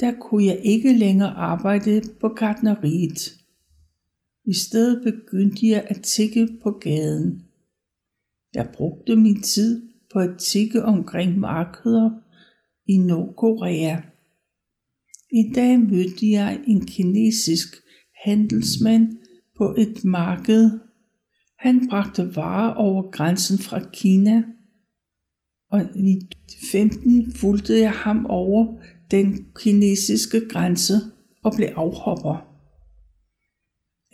Der 0.00 0.12
kunne 0.20 0.44
jeg 0.44 0.60
ikke 0.64 0.92
længere 0.92 1.30
arbejde 1.30 2.02
på 2.20 2.28
gartneriet. 2.28 3.18
I 4.44 4.54
stedet 4.54 5.02
begyndte 5.04 5.66
jeg 5.68 5.86
at 5.88 6.02
tikke 6.02 6.48
på 6.62 6.70
gaden. 6.70 7.42
Jeg 8.54 8.68
brugte 8.74 9.16
min 9.16 9.42
tid 9.42 9.88
på 10.12 10.18
at 10.18 10.38
tikke 10.38 10.82
omkring 10.82 11.38
markeder 11.38 12.10
i 12.86 12.98
Nordkorea. 12.98 13.96
I 15.32 15.52
dag 15.54 15.80
mødte 15.80 16.30
jeg 16.30 16.60
en 16.66 16.86
kinesisk 16.86 17.68
handelsmand 18.24 19.16
på 19.58 19.74
et 19.78 20.04
marked. 20.04 20.70
Han 21.66 21.88
bragte 21.88 22.36
varer 22.36 22.74
over 22.74 23.10
grænsen 23.10 23.58
fra 23.58 23.80
Kina, 23.92 24.44
og 25.70 25.80
i 25.96 26.20
15 26.72 27.32
fulgte 27.32 27.78
jeg 27.78 27.92
ham 27.92 28.26
over 28.26 28.82
den 29.10 29.46
kinesiske 29.56 30.48
grænse 30.48 30.94
og 31.44 31.52
blev 31.56 31.68
afhopper. 31.76 32.36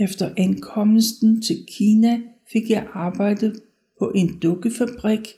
Efter 0.05 0.35
ankomsten 0.37 1.43
til 1.43 1.57
Kina 1.69 2.21
fik 2.53 2.71
jeg 2.71 2.89
arbejde 2.93 3.55
på 3.99 4.13
en 4.15 4.39
dukkefabrik, 4.39 5.29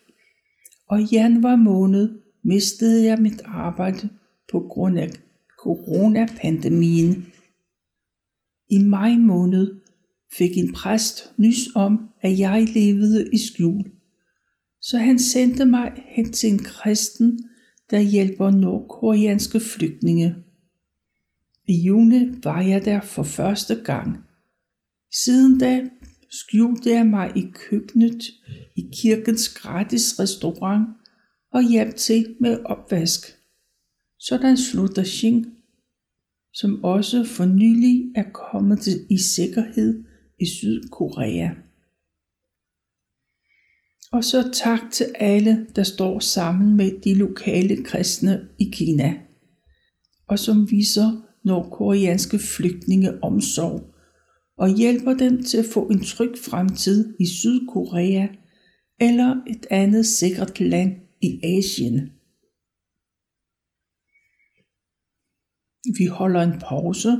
og 0.88 1.00
i 1.00 1.06
januar 1.12 1.56
måned 1.56 2.18
mistede 2.44 3.04
jeg 3.04 3.18
mit 3.18 3.42
arbejde 3.44 4.08
på 4.52 4.60
grund 4.60 4.98
af 4.98 5.10
coronapandemien. 5.58 7.26
I 8.70 8.78
maj 8.78 9.16
måned 9.16 9.83
fik 10.38 10.56
en 10.56 10.72
præst 10.72 11.32
nys 11.36 11.68
om, 11.74 12.08
at 12.20 12.38
jeg 12.38 12.68
levede 12.74 13.30
i 13.32 13.38
skjul, 13.38 13.84
så 14.80 14.98
han 14.98 15.18
sendte 15.18 15.64
mig 15.64 15.92
hen 16.06 16.32
til 16.32 16.50
en 16.50 16.58
kristen, 16.58 17.38
der 17.90 18.00
hjælper 18.00 18.50
nordkoreanske 18.50 19.60
flygtninge. 19.60 20.36
I 21.68 21.82
juni 21.82 22.28
var 22.42 22.60
jeg 22.60 22.84
der 22.84 23.00
for 23.00 23.22
første 23.22 23.74
gang. 23.84 24.16
Siden 25.12 25.58
da 25.58 25.88
skjulte 26.30 26.90
jeg 26.90 27.06
mig 27.06 27.32
i 27.36 27.44
køkkenet 27.54 28.24
i 28.76 28.88
kirkens 28.92 29.48
gratis 29.48 30.20
restaurant 30.20 30.88
og 31.52 31.70
hjalp 31.70 31.96
til 31.96 32.36
med 32.40 32.58
opvask. 32.64 33.26
Sådan 34.18 34.56
slutter 34.56 35.04
Xing, 35.04 35.46
som 36.52 36.84
også 36.84 37.24
for 37.24 37.44
nylig 37.44 38.12
er 38.14 38.30
kommet 38.32 38.86
i 39.10 39.18
sikkerhed 39.18 40.04
i 40.38 40.46
Sydkorea. 40.46 41.50
Og 44.12 44.24
så 44.24 44.50
tak 44.52 44.80
til 44.92 45.06
alle, 45.14 45.66
der 45.76 45.82
står 45.82 46.18
sammen 46.18 46.76
med 46.76 47.00
de 47.00 47.14
lokale 47.14 47.84
kristne 47.84 48.48
i 48.58 48.70
Kina, 48.72 49.14
og 50.28 50.38
som 50.38 50.70
viser 50.70 51.22
nordkoreanske 51.44 52.38
flygtninge 52.38 53.22
omsorg 53.22 53.94
og 54.56 54.76
hjælper 54.76 55.14
dem 55.14 55.42
til 55.42 55.58
at 55.58 55.66
få 55.72 55.88
en 55.88 56.04
tryg 56.04 56.38
fremtid 56.38 57.14
i 57.20 57.26
Sydkorea 57.26 58.26
eller 59.00 59.42
et 59.46 59.66
andet 59.70 60.06
sikkert 60.06 60.60
land 60.60 60.96
i 61.22 61.40
Asien. 61.44 62.12
Vi 65.98 66.06
holder 66.06 66.42
en 66.42 66.60
pause, 66.60 67.18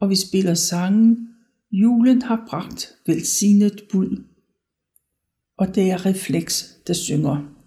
og 0.00 0.10
vi 0.10 0.16
spiller 0.16 0.54
sangen 0.54 1.27
Julen 1.70 2.22
har 2.22 2.46
bragt 2.48 2.96
velsignet 3.06 3.82
bud. 3.92 4.24
Og 5.58 5.74
det 5.74 5.90
er 5.90 6.06
refleks, 6.06 6.76
der 6.86 6.94
synger. 6.94 7.57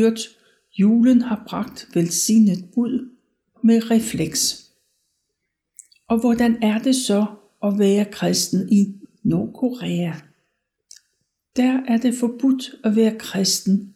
Hørt, 0.00 0.20
julen 0.78 1.20
har 1.22 1.42
bragt 1.48 1.88
velsignet 1.94 2.64
bud 2.74 3.16
med 3.64 3.90
refleks. 3.90 4.70
Og 6.08 6.20
hvordan 6.20 6.62
er 6.62 6.78
det 6.78 6.96
så 6.96 7.26
at 7.64 7.78
være 7.78 8.04
kristen 8.12 8.72
i 8.72 8.94
Nordkorea? 9.22 10.12
Der 11.56 11.80
er 11.88 11.96
det 11.96 12.14
forbudt 12.14 12.74
at 12.84 12.96
være 12.96 13.18
kristen, 13.18 13.94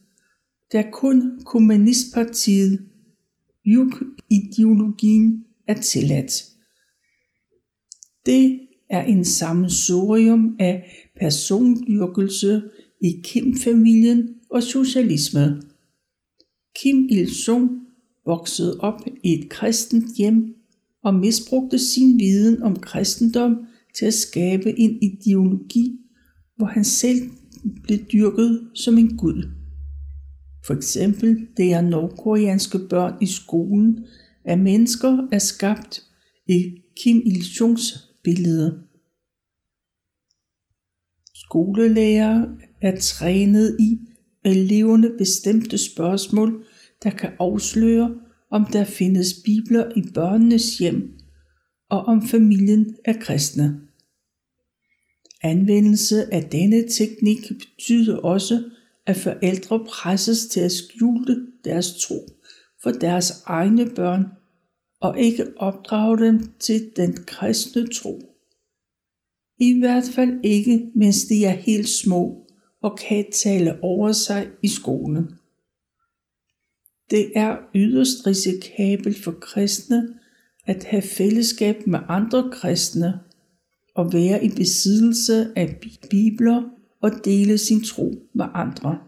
da 0.73 0.85
kun 0.93 1.41
kommunistpartiet, 1.45 2.87
juk-ideologien, 3.65 5.45
er 5.69 5.75
tilladt. 5.75 6.45
Det 8.27 8.61
er 8.91 9.03
en 9.03 9.25
sammensurium 9.25 10.57
af 10.59 10.91
persondyrkelse 11.21 12.63
i 13.01 13.21
Kim-familien 13.25 14.35
og 14.51 14.63
socialisme. 14.63 15.63
Kim 16.81 17.09
Il-sung 17.11 17.71
voksede 18.27 18.81
op 18.81 19.01
i 19.23 19.33
et 19.35 19.49
kristent 19.51 20.17
hjem 20.17 20.55
og 21.03 21.15
misbrugte 21.15 21.79
sin 21.79 22.19
viden 22.19 22.63
om 22.63 22.77
kristendom 22.77 23.57
til 23.95 24.07
at 24.07 24.15
skabe 24.15 24.79
en 24.79 25.03
ideologi, 25.03 25.99
hvor 26.57 26.67
han 26.67 26.85
selv 26.85 27.31
blev 27.83 27.99
dyrket 27.99 28.69
som 28.75 28.99
en 28.99 29.17
gud. 29.17 29.49
For 30.67 30.75
eksempel 30.75 31.49
det 31.57 31.73
er 31.73 31.81
nordkoreanske 31.81 32.79
børn 32.91 33.15
i 33.21 33.27
skolen, 33.27 34.05
at 34.45 34.59
mennesker 34.59 35.29
er 35.33 35.39
skabt 35.39 36.03
i 36.49 36.83
Kim 36.97 37.23
Il-sungs 37.27 38.11
billede. 38.25 38.81
Skolelærer 41.35 42.47
er 42.81 43.01
trænet 43.01 43.77
i 43.81 43.99
eleverne 44.45 45.11
bestemte 45.19 45.79
spørgsmål, 45.79 46.65
der 47.03 47.11
kan 47.11 47.31
afsløre, 47.39 48.15
om 48.51 48.67
der 48.73 48.85
findes 48.85 49.35
bibler 49.45 49.93
i 49.97 50.03
børnenes 50.15 50.79
hjem, 50.79 51.19
og 51.91 52.05
om 52.05 52.27
familien 52.29 52.97
er 53.05 53.13
kristne. 53.21 53.81
Anvendelse 55.43 56.35
af 56.35 56.45
denne 56.45 56.89
teknik 56.89 57.39
betyder 57.49 58.17
også, 58.17 58.63
at 59.07 59.17
forældre 59.17 59.85
presses 59.89 60.47
til 60.47 60.61
at 60.61 60.73
skjule 60.73 61.47
deres 61.65 61.95
tro 61.95 62.29
for 62.83 62.91
deres 62.91 63.43
egne 63.47 63.91
børn 63.91 64.25
og 65.01 65.21
ikke 65.21 65.47
opdrage 65.57 66.19
dem 66.19 66.53
til 66.61 66.91
den 66.97 67.17
kristne 67.27 67.87
tro. 67.87 68.21
I 69.59 69.79
hvert 69.79 70.05
fald 70.15 70.41
ikke, 70.45 70.91
mens 70.95 71.25
de 71.25 71.45
er 71.45 71.51
helt 71.51 71.89
små 71.89 72.44
og 72.85 72.99
kan 72.99 73.31
tale 73.33 73.79
over 73.83 74.13
sig 74.13 74.51
i 74.63 74.69
skolen. 74.69 75.25
Det 77.11 77.33
er 77.37 77.57
yderst 77.75 78.27
risikabelt 78.27 79.25
for 79.25 79.33
kristne 79.33 80.15
at 80.67 80.85
have 80.85 81.03
fællesskab 81.03 81.87
med 81.87 81.99
andre 82.09 82.51
kristne 82.53 83.21
og 83.95 84.13
være 84.13 84.45
i 84.45 84.49
besiddelse 84.49 85.53
af 85.57 85.81
bibler 86.11 86.63
og 87.01 87.11
dele 87.25 87.59
sin 87.59 87.85
tro 87.85 88.15
med 88.35 88.47
andre. 88.55 88.99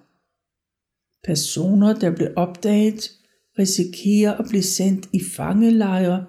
Personer, 1.25 1.95
der 1.95 2.15
bliver 2.15 2.35
opdaget, 2.37 3.11
risikerer 3.59 4.35
at 4.35 4.47
blive 4.49 4.63
sendt 4.63 5.09
i 5.13 5.21
fangelejre 5.37 6.27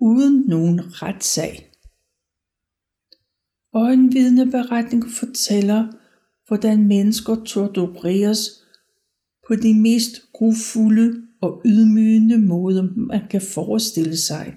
uden 0.00 0.44
nogen 0.46 1.02
retssag. 1.02 1.72
Og 3.72 3.92
en 3.92 4.12
vidneberetning 4.12 5.04
fortæller, 5.10 5.92
hvordan 6.48 6.86
mennesker 6.86 7.44
tortureres 7.44 8.62
på 9.48 9.54
de 9.54 9.74
mest 9.74 10.32
grufulde 10.32 11.22
og 11.40 11.62
ydmygende 11.64 12.38
måder, 12.38 12.88
man 12.96 13.20
kan 13.30 13.40
forestille 13.40 14.16
sig. 14.16 14.56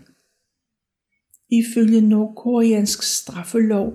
Ifølge 1.51 2.01
nordkoreansk 2.01 3.03
straffelov 3.03 3.93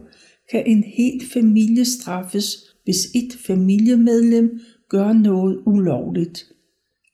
kan 0.50 0.66
en 0.66 0.84
hel 0.84 1.22
familie 1.32 1.84
straffes, 1.84 2.56
hvis 2.84 2.98
et 3.14 3.38
familiemedlem 3.46 4.60
gør 4.88 5.12
noget 5.12 5.62
ulovligt, 5.66 6.44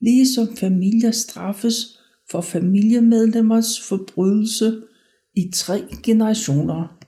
ligesom 0.01 0.57
familier 0.57 1.11
straffes 1.11 1.99
for 2.31 2.41
familiemedlemmers 2.41 3.81
forbrydelse 3.89 4.83
i 5.35 5.51
tre 5.55 5.81
generationer. 6.03 7.00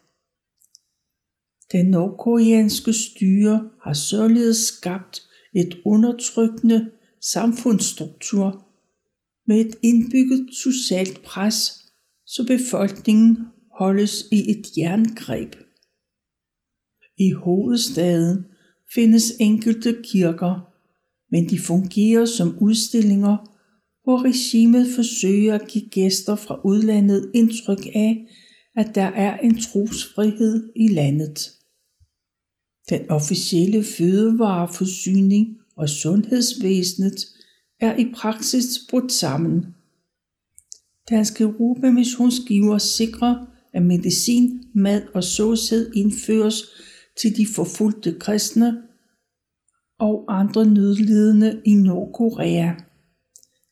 Den 1.73 1.87
nordkoreanske 1.87 2.93
styre 2.93 3.71
har 3.83 3.93
således 3.93 4.57
skabt 4.57 5.23
et 5.55 5.79
undertrykkende 5.85 6.91
samfundsstruktur 7.21 8.67
med 9.47 9.61
et 9.61 9.79
indbygget 9.83 10.49
socialt 10.63 11.23
pres, 11.23 11.73
så 12.27 12.47
befolkningen 12.47 13.39
holdes 13.79 14.25
i 14.33 14.51
et 14.51 14.67
jerngreb. 14.79 15.55
I 17.19 17.31
hovedstaden 17.31 18.45
findes 18.95 19.33
enkelte 19.41 19.97
kirker, 20.05 20.73
men 21.31 21.49
de 21.51 21.59
fungerer 21.59 22.25
som 22.25 22.59
udstillinger, 22.61 23.37
hvor 24.05 24.25
regimet 24.25 24.87
forsøger 24.95 25.55
at 25.55 25.69
give 25.69 25.89
gæster 25.91 26.37
fra 26.37 26.61
udlandet 26.65 27.31
indtryk 27.35 27.87
af, 27.95 28.27
at 28.77 28.95
der 28.95 29.03
er 29.03 29.39
en 29.39 29.61
trosfrihed 29.61 30.73
i 30.77 30.89
landet. 30.89 31.62
Den 32.91 33.11
officielle 33.11 33.85
fødevareforsyning 33.85 35.57
og 35.77 35.89
sundhedsvæsenet 35.89 37.27
er 37.81 37.97
i 37.97 38.07
praksis 38.15 38.67
brudt 38.91 39.13
sammen. 39.13 39.67
Danske 41.11 41.45
Europamissionsgiver 41.45 42.79
sikrer, 42.79 43.47
at 43.73 43.83
medicin, 43.83 44.63
mad 44.75 45.03
og 45.15 45.25
såsæd 45.25 45.91
indføres 45.95 46.63
til 47.21 47.37
de 47.37 47.47
forfulgte 47.47 48.17
kristne 48.21 48.83
og 49.99 50.25
andre 50.29 50.67
nødlidende 50.67 51.63
i 51.65 51.75
Nordkorea. 51.75 52.73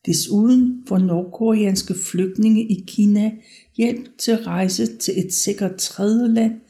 Desuden 0.07 0.83
får 0.89 0.99
nordkoreanske 0.99 1.95
flygtninge 1.95 2.63
i 2.63 2.85
Kina 2.87 3.33
hjælp 3.77 4.19
til 4.19 4.33
at 4.33 4.47
rejse 4.47 4.97
til 4.97 5.15
et 5.25 5.33
sikkert 5.33 5.77
tredjeland, 5.77 6.61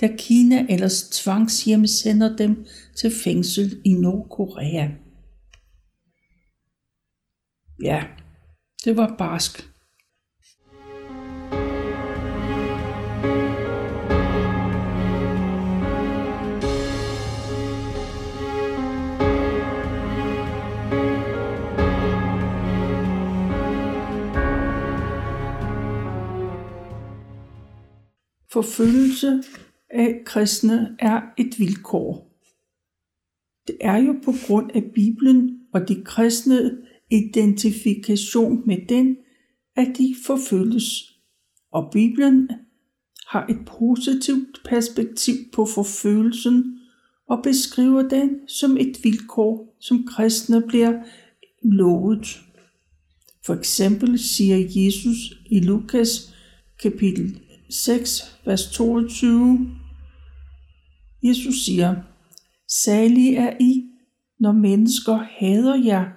da 0.00 0.08
Kina 0.18 0.66
ellers 0.68 1.02
tvangshjemsender 1.02 2.36
dem 2.36 2.66
til 2.96 3.10
fængsel 3.24 3.80
i 3.84 3.92
Nordkorea. 3.92 4.88
Ja, 7.82 8.04
det 8.84 8.96
var 8.96 9.14
barsk. 9.18 9.70
Forfølgelse 28.52 29.42
af 29.94 30.22
kristne 30.26 30.96
er 30.98 31.20
et 31.38 31.58
vilkår. 31.58 32.30
Det 33.66 33.76
er 33.80 33.96
jo 33.96 34.14
på 34.24 34.32
grund 34.46 34.70
af 34.74 34.84
Bibelen 34.94 35.60
og 35.72 35.88
de 35.88 36.02
kristne 36.04 36.78
identifikation 37.10 38.62
med 38.66 38.76
den, 38.88 39.16
at 39.76 39.88
de 39.98 40.14
forfølges. 40.26 41.18
Og 41.72 41.90
Bibelen 41.92 42.50
har 43.26 43.46
et 43.46 43.58
positivt 43.66 44.60
perspektiv 44.64 45.34
på 45.52 45.66
forfølgelsen 45.66 46.78
og 47.28 47.42
beskriver 47.42 48.08
den 48.08 48.48
som 48.48 48.76
et 48.76 49.04
vilkår, 49.04 49.76
som 49.80 50.06
kristne 50.06 50.62
bliver 50.62 51.02
lovet. 51.62 52.40
For 53.46 53.54
eksempel 53.54 54.18
siger 54.18 54.56
Jesus 54.56 55.16
i 55.46 55.60
Lukas 55.60 56.34
kapitel 56.82 57.40
6, 57.70 58.38
vers 58.44 58.70
22. 58.70 59.83
Jesus 61.24 61.64
siger, 61.64 61.96
Salige 62.68 63.36
er 63.36 63.56
I, 63.60 63.90
når 64.40 64.52
mennesker 64.52 65.16
hader 65.16 65.74
jer, 65.74 66.10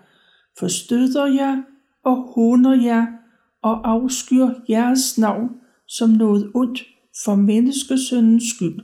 forstøder 0.59 1.25
jer 1.25 1.63
og 2.03 2.15
håner 2.15 2.83
jer 2.83 3.05
og 3.61 3.89
afskyr 3.89 4.49
jeres 4.69 5.17
navn 5.17 5.49
som 5.87 6.09
noget 6.09 6.51
ondt 6.55 6.83
for 7.23 7.35
menneskesøndens 7.35 8.43
skyld. 8.55 8.79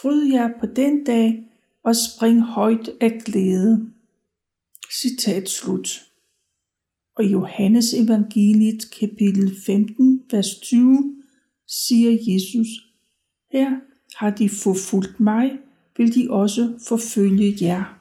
Fryd 0.00 0.32
jer 0.32 0.48
på 0.60 0.66
den 0.66 1.04
dag 1.04 1.44
og 1.84 1.96
spring 1.96 2.42
højt 2.42 2.90
af 3.00 3.20
glæde. 3.24 3.90
Citat 4.92 5.48
slut. 5.48 5.88
Og 7.16 7.24
Johannes 7.24 7.94
evangeliet 7.94 8.90
kapitel 9.00 9.56
15, 9.66 10.22
vers 10.30 10.58
20 10.62 11.16
siger 11.66 12.10
Jesus, 12.10 12.68
her 13.52 13.85
har 14.14 14.30
de 14.30 14.48
forfulgt 14.48 15.20
mig, 15.20 15.50
vil 15.96 16.14
de 16.14 16.26
også 16.30 16.78
forfølge 16.88 17.56
jer. 17.60 17.98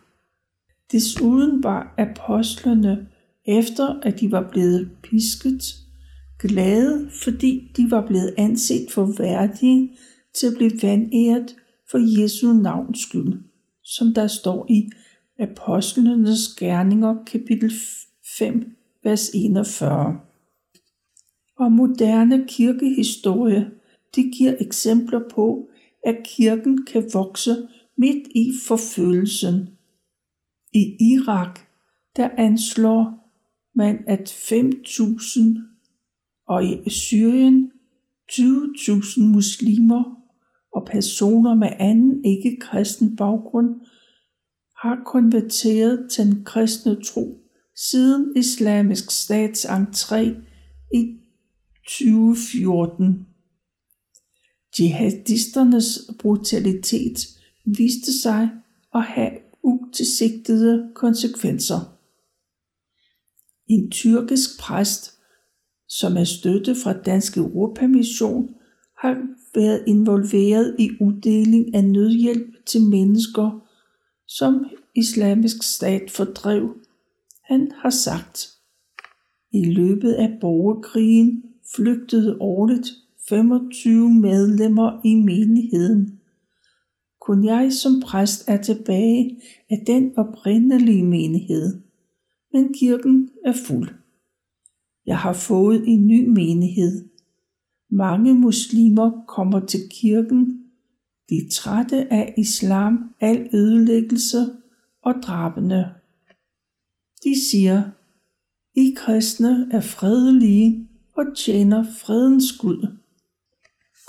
Desuden 0.91 1.63
var 1.63 1.93
apostlene, 1.97 3.07
efter 3.45 3.99
at 4.03 4.19
de 4.19 4.31
var 4.31 4.49
blevet 4.51 4.89
pisket, 5.03 5.61
glade, 6.39 7.09
fordi 7.23 7.71
de 7.77 7.91
var 7.91 8.07
blevet 8.07 8.33
anset 8.37 8.91
for 8.91 9.05
værdige 9.17 9.97
til 10.33 10.47
at 10.47 10.53
blive 10.57 10.71
vandæret 10.81 11.55
for 11.91 12.21
Jesu 12.21 12.53
navns 12.53 12.99
skyld, 12.99 13.43
som 13.83 14.13
der 14.13 14.27
står 14.27 14.65
i 14.69 14.89
Apostlenes 15.39 16.55
Gerninger, 16.59 17.15
kapitel 17.27 17.71
5, 18.37 18.75
vers 19.03 19.29
41. 19.33 20.19
Og 21.59 21.71
moderne 21.71 22.45
kirkehistorie, 22.47 23.71
det 24.15 24.33
giver 24.37 24.55
eksempler 24.59 25.21
på, 25.35 25.69
at 26.05 26.17
kirken 26.23 26.85
kan 26.85 27.09
vokse 27.13 27.67
midt 27.97 28.27
i 28.35 28.53
forfølgelsen. 28.67 29.69
I 30.73 30.97
Irak, 31.13 31.59
der 32.15 32.29
anslår 32.37 33.31
man, 33.75 34.03
at 34.07 34.31
5.000 34.31 35.41
og 36.47 36.65
i 36.65 36.89
Syrien 36.89 37.71
20.000 38.31 39.23
muslimer 39.23 40.15
og 40.75 40.87
personer 40.91 41.55
med 41.55 41.69
anden 41.79 42.25
ikke-kristen 42.25 43.15
baggrund 43.15 43.81
har 44.77 45.03
konverteret 45.05 46.11
til 46.11 46.25
den 46.25 46.43
kristne 46.43 47.03
tro 47.03 47.41
siden 47.75 48.37
islamisk 48.37 49.11
stats 49.11 49.65
entré 49.65 50.21
i 50.93 51.19
2014. 51.87 53.27
Jihadisternes 54.79 56.11
brutalitet 56.19 57.17
viste 57.65 58.21
sig 58.21 58.49
at 58.95 59.03
have 59.03 59.31
utilsigtede 59.63 60.91
konsekvenser. 60.95 61.79
En 63.67 63.91
tyrkisk 63.91 64.59
præst, 64.59 65.13
som 65.87 66.17
er 66.17 66.23
støtte 66.23 66.75
fra 66.75 66.93
Dansk 66.93 67.37
Europamission, 67.37 68.55
har 68.97 69.27
været 69.55 69.83
involveret 69.87 70.75
i 70.79 70.89
uddeling 71.01 71.75
af 71.75 71.83
nødhjælp 71.83 72.65
til 72.65 72.81
mennesker, 72.81 73.67
som 74.27 74.65
islamisk 74.95 75.63
stat 75.63 76.11
fordrev. 76.11 76.75
Han 77.43 77.71
har 77.81 77.89
sagt, 77.89 78.49
i 79.53 79.65
løbet 79.65 80.13
af 80.13 80.37
borgerkrigen 80.41 81.43
flygtede 81.75 82.37
årligt 82.39 82.87
25 83.29 84.13
medlemmer 84.13 85.01
i 85.03 85.15
menigheden. 85.15 86.19
Kun 87.21 87.45
jeg 87.45 87.73
som 87.73 88.01
præst 88.05 88.43
er 88.47 88.61
tilbage 88.61 89.41
af 89.69 89.83
den 89.87 90.13
oprindelige 90.17 91.03
menighed, 91.03 91.81
men 92.53 92.73
kirken 92.73 93.29
er 93.45 93.53
fuld. 93.67 93.89
Jeg 95.05 95.17
har 95.17 95.33
fået 95.33 95.83
en 95.87 96.07
ny 96.07 96.27
menighed. 96.27 97.09
Mange 97.89 98.33
muslimer 98.33 99.23
kommer 99.27 99.65
til 99.65 99.79
kirken. 99.89 100.63
De 101.29 101.35
er 101.35 101.49
trætte 101.51 102.13
af 102.13 102.33
islam, 102.37 103.15
al 103.19 103.49
ødelæggelse 103.53 104.37
og 105.01 105.13
drabene. 105.23 105.93
De 107.23 107.49
siger, 107.49 107.83
I 108.75 108.93
kristne 108.97 109.69
er 109.71 109.81
fredelige 109.81 110.89
og 111.13 111.25
tjener 111.37 111.83
fredens 111.83 112.57
Gud. 112.57 112.95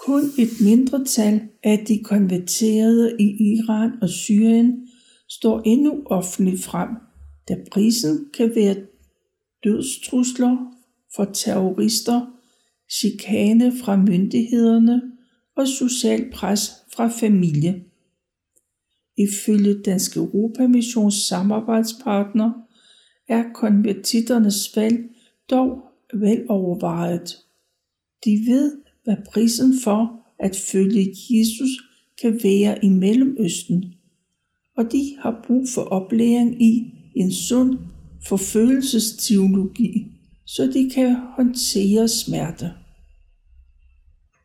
Kun 0.06 0.22
et 0.38 0.60
mindretal 0.64 1.48
af 1.62 1.84
de 1.88 2.02
konverterede 2.04 3.16
i 3.20 3.24
Iran 3.24 3.90
og 4.02 4.08
Syrien 4.08 4.88
står 5.28 5.62
endnu 5.64 6.02
offentligt 6.06 6.62
frem, 6.62 6.88
da 7.48 7.56
prisen 7.72 8.28
kan 8.34 8.52
være 8.54 8.76
dødstrusler 9.64 10.56
for 11.16 11.24
terrorister, 11.24 12.26
chikane 12.90 13.72
fra 13.84 13.96
myndighederne 13.96 15.02
og 15.56 15.68
social 15.68 16.30
pres 16.32 16.70
fra 16.94 17.08
familie. 17.08 17.84
Ifølge 19.18 19.82
Dansk 19.82 20.16
Europamissions 20.16 21.14
samarbejdspartner 21.14 22.52
er 23.28 23.44
konvertitternes 23.54 24.76
valg 24.76 24.98
dog 25.50 25.82
velovervejet. 26.14 27.36
De 28.24 28.30
ved, 28.46 28.85
hvad 29.06 29.16
prisen 29.32 29.74
for 29.84 30.20
at 30.38 30.56
følge 30.56 31.14
Jesus 31.30 31.70
kan 32.22 32.40
være 32.42 32.84
i 32.84 32.88
Mellemøsten, 32.88 33.84
og 34.76 34.92
de 34.92 35.16
har 35.18 35.44
brug 35.46 35.66
for 35.74 35.82
oplæring 35.82 36.62
i 36.62 36.92
en 37.16 37.32
sund 37.32 37.78
forfølelsesteologi, 38.28 40.06
så 40.46 40.66
de 40.66 40.90
kan 40.94 41.16
håndtere 41.36 42.08
smerte. 42.08 42.70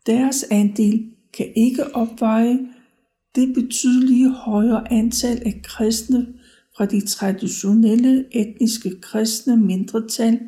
Deres 0.06 0.46
andel 0.52 1.12
kan 1.34 1.54
ikke 1.56 1.96
opveje 1.96 2.60
det 3.36 3.54
betydelige 3.54 4.30
højere 4.30 4.92
antal 4.94 5.42
af 5.46 5.62
kristne 5.64 6.28
fra 6.78 6.86
de 6.86 7.06
traditionelle 7.06 8.26
etniske 8.32 9.02
kristne 9.02 9.58
mindretal, 9.58 10.40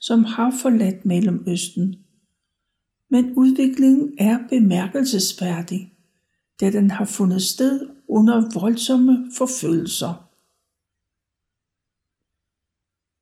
som 0.00 0.24
har 0.24 0.54
forladt 0.62 1.06
Mellemøsten. 1.06 1.96
Men 3.12 3.34
udviklingen 3.36 4.14
er 4.18 4.38
bemærkelsesværdig, 4.48 5.92
da 6.60 6.70
den 6.70 6.90
har 6.90 7.04
fundet 7.04 7.42
sted 7.42 7.90
under 8.08 8.60
voldsomme 8.60 9.30
forfølgelser. 9.36 10.30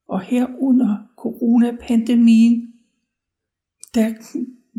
Og 0.09 0.21
her 0.21 0.47
under 0.59 0.97
coronapandemien, 1.17 2.75
der 3.95 4.15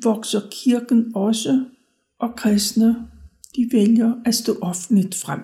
vokser 0.03 0.41
kirken 0.51 1.11
også, 1.15 1.65
og 2.19 2.35
kristne, 2.35 3.11
de 3.55 3.69
vælger 3.71 4.21
at 4.25 4.35
stå 4.35 4.57
offentligt 4.61 5.15
frem. 5.15 5.41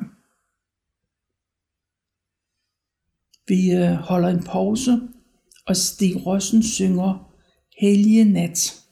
Vi 3.47 3.71
øh, 3.71 3.93
holder 3.93 4.29
en 4.29 4.43
pause, 4.43 4.91
og 5.65 5.75
Stig 5.75 6.25
Rossen 6.25 6.63
synger 6.63 7.33
Hellige 7.79 8.25
Nat. 8.25 8.86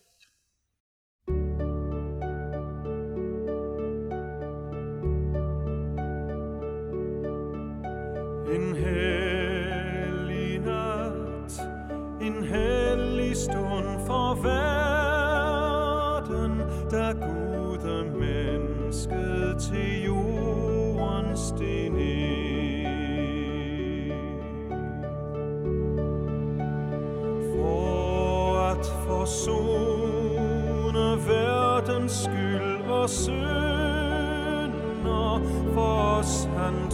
Synder, 35.46 35.74
for 35.74 36.20
os 36.20 36.50
han 36.58 36.89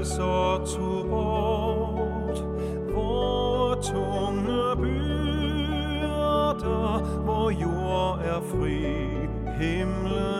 frelser 0.00 0.64
tog 0.64 1.08
bort 1.08 2.38
Hvor 2.90 3.74
tunge 3.82 4.76
byrder 4.76 6.02
Hvor 7.24 7.50
jord 7.50 8.18
er 8.24 8.40
fri 8.40 8.84
Himlen 9.58 10.39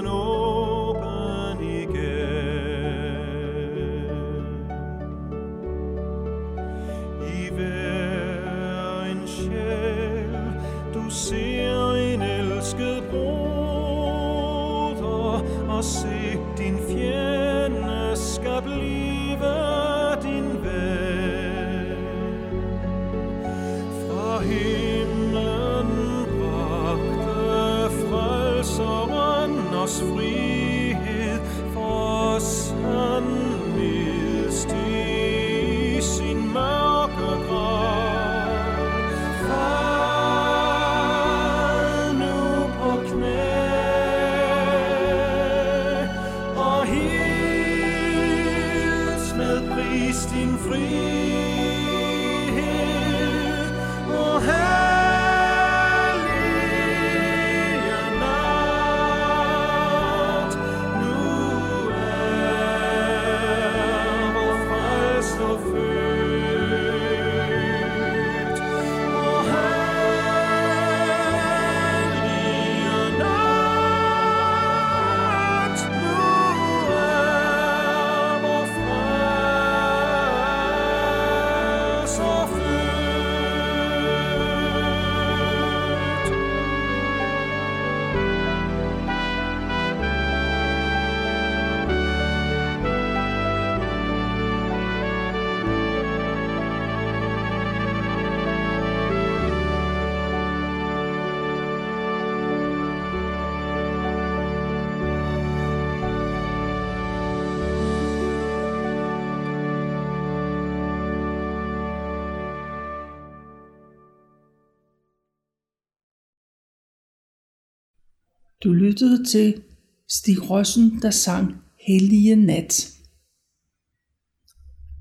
Du 118.65 118.73
lyttede 118.73 119.25
til 119.25 119.63
Stig 120.09 120.51
Rossen, 120.51 121.03
der 121.03 121.11
sang 121.11 121.55
Hellige 121.87 122.37
Nat. 122.37 122.97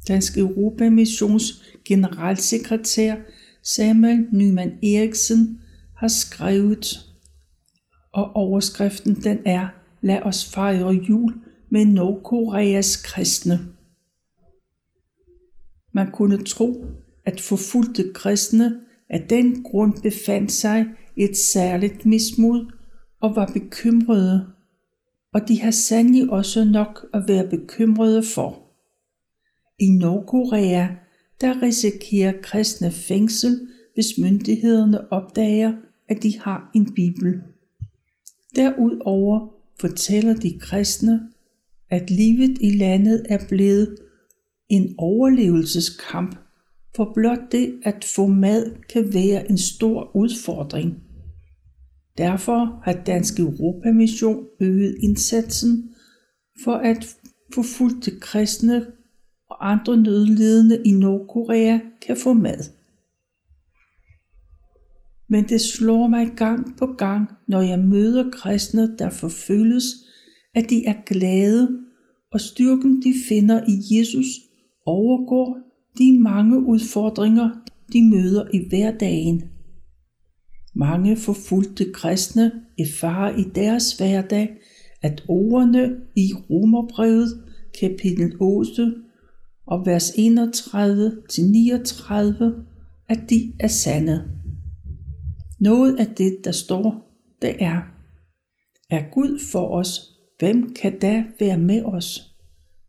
Dansk 0.07 0.37
Europamissions 0.37 1.63
generalsekretær 1.85 3.15
Samuel 3.63 4.27
Nyman 4.31 4.69
Eriksen 4.83 5.61
har 5.95 6.07
skrevet, 6.07 6.99
og 8.13 8.35
overskriften 8.35 9.15
den 9.15 9.39
er 9.45 9.67
Lad 10.01 10.21
os 10.21 10.53
fejre 10.53 10.89
jul 11.09 11.33
med 11.71 11.85
Nordkoreas 11.85 13.01
kristne. 13.01 13.59
Man 15.93 16.11
kunne 16.11 16.43
tro, 16.43 16.85
at 17.25 17.41
forfulgte 17.41 18.11
kristne 18.13 18.79
af 19.09 19.25
den 19.29 19.63
grund 19.63 20.01
befandt 20.01 20.51
sig 20.51 20.85
et 21.17 21.37
særligt 21.37 22.05
mismod 22.05 22.78
og 23.21 23.35
var 23.35 23.51
bekymrede, 23.53 24.47
og 25.33 25.47
de 25.47 25.61
har 25.61 25.71
sandelig 25.71 26.29
også 26.29 26.63
nok 26.63 27.05
at 27.13 27.23
være 27.27 27.47
bekymrede 27.47 28.23
for. 28.23 28.63
I 29.79 29.89
Nordkorea, 29.89 30.87
der 31.41 31.61
risikerer 31.61 32.33
kristne 32.41 32.91
fængsel, 32.91 33.67
hvis 33.93 34.17
myndighederne 34.17 35.11
opdager, 35.11 35.73
at 36.09 36.23
de 36.23 36.39
har 36.39 36.71
en 36.75 36.93
bibel. 36.93 37.41
Derudover 38.55 39.47
fortæller 39.79 40.33
de 40.33 40.59
kristne, 40.59 41.29
at 41.89 42.11
livet 42.11 42.57
i 42.61 42.69
landet 42.69 43.25
er 43.29 43.39
blevet 43.49 43.97
en 44.69 44.95
overlevelseskamp, 44.97 46.35
for 46.95 47.11
blot 47.13 47.51
det 47.51 47.79
at 47.83 48.05
få 48.15 48.27
mad 48.27 48.75
kan 48.93 49.13
være 49.13 49.49
en 49.49 49.57
stor 49.57 50.15
udfordring. 50.15 51.03
Derfor 52.19 52.81
har 52.83 52.93
Dansk 53.05 53.39
Europamission 53.39 54.45
øget 54.59 54.97
indsatsen 55.03 55.89
for 56.63 56.73
at 56.73 57.15
forfulgte 57.53 58.11
kristne 58.19 58.85
og 59.49 59.71
andre 59.71 59.97
nødlidende 59.97 60.81
i 60.85 60.91
Nordkorea 60.91 61.79
kan 62.01 62.17
få 62.17 62.33
mad. 62.33 62.63
Men 65.29 65.43
det 65.43 65.61
slår 65.61 66.07
mig 66.07 66.31
gang 66.35 66.77
på 66.77 66.85
gang, 66.85 67.29
når 67.47 67.61
jeg 67.61 67.79
møder 67.79 68.31
kristne, 68.31 68.97
der 68.97 69.09
forfølges, 69.09 69.83
at 70.55 70.69
de 70.69 70.85
er 70.85 70.95
glade, 71.05 71.79
og 72.31 72.41
styrken 72.41 73.01
de 73.01 73.13
finder 73.27 73.61
i 73.67 73.97
Jesus 73.97 74.27
overgår 74.85 75.57
de 75.97 76.19
mange 76.19 76.59
udfordringer, 76.59 77.49
de 77.93 78.09
møder 78.09 78.47
i 78.53 78.67
hverdagen. 78.69 79.43
Mange 80.75 81.17
forfulgte 81.17 81.91
kristne 81.93 82.51
erfarer 82.79 83.37
i 83.37 83.43
deres 83.55 83.97
hverdag, 83.97 84.57
at 85.01 85.23
ordene 85.27 85.95
i 86.15 86.33
Romerbrevet 86.49 87.43
kapitel 87.79 88.35
8 88.39 88.95
og 89.67 89.85
vers 89.85 90.09
31-39, 90.09 90.17
at 93.09 93.19
de 93.29 93.53
er 93.59 93.67
sande. 93.67 94.31
Noget 95.59 95.95
af 95.95 96.07
det, 96.07 96.37
der 96.43 96.51
står, 96.51 97.15
det 97.41 97.55
er, 97.59 97.81
er 98.89 99.13
Gud 99.13 99.39
for 99.51 99.67
os, 99.67 100.01
hvem 100.39 100.73
kan 100.73 100.99
da 100.99 101.25
være 101.39 101.57
med 101.57 101.83
os? 101.83 102.35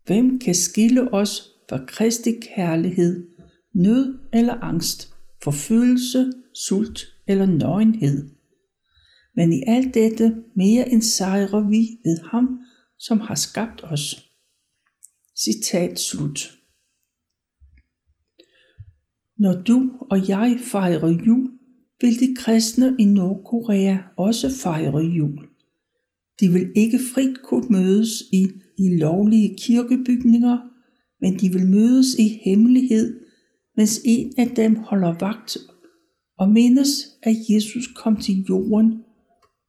Hvem 0.05 0.39
kan 0.39 0.55
skille 0.55 1.13
os 1.13 1.51
fra 1.69 1.85
Kristi 1.87 2.31
kærlighed, 2.55 3.27
nød 3.75 4.19
eller 4.33 4.53
angst, 4.53 5.13
forfølgelse, 5.43 6.31
sult 6.53 6.99
eller 7.31 7.45
nøgenhed? 7.45 8.29
Men 9.35 9.53
i 9.53 9.63
alt 9.67 9.93
dette 9.93 10.43
mere 10.55 10.89
end 10.89 11.01
sejrer 11.01 11.69
vi 11.69 11.99
ved 12.03 12.17
ham, 12.31 12.59
som 12.99 13.19
har 13.19 13.35
skabt 13.35 13.83
os. 13.83 14.31
Citat 15.43 15.99
slut. 15.99 16.57
Når 19.37 19.61
du 19.61 19.91
og 20.11 20.29
jeg 20.29 20.59
fejrer 20.63 21.09
jul, 21.25 21.51
vil 22.01 22.19
de 22.19 22.35
kristne 22.35 22.95
i 22.99 23.05
Nordkorea 23.05 23.97
også 24.17 24.49
fejre 24.63 24.97
jul. 24.97 25.47
De 26.39 26.49
vil 26.49 26.71
ikke 26.75 26.99
frit 27.13 27.41
kunne 27.43 27.67
mødes 27.69 28.23
i, 28.33 28.47
i 28.77 28.97
lovlige 28.97 29.57
kirkebygninger, 29.57 30.57
men 31.21 31.39
de 31.39 31.49
vil 31.49 31.67
mødes 31.67 32.15
i 32.19 32.41
hemmelighed, 32.43 33.19
mens 33.77 34.01
en 34.05 34.33
af 34.37 34.49
dem 34.49 34.75
holder 34.75 35.15
vagt 35.19 35.57
og 36.41 36.49
mindes, 36.49 36.89
at 37.23 37.35
Jesus 37.49 37.87
kom 37.95 38.17
til 38.17 38.45
jorden, 38.49 39.03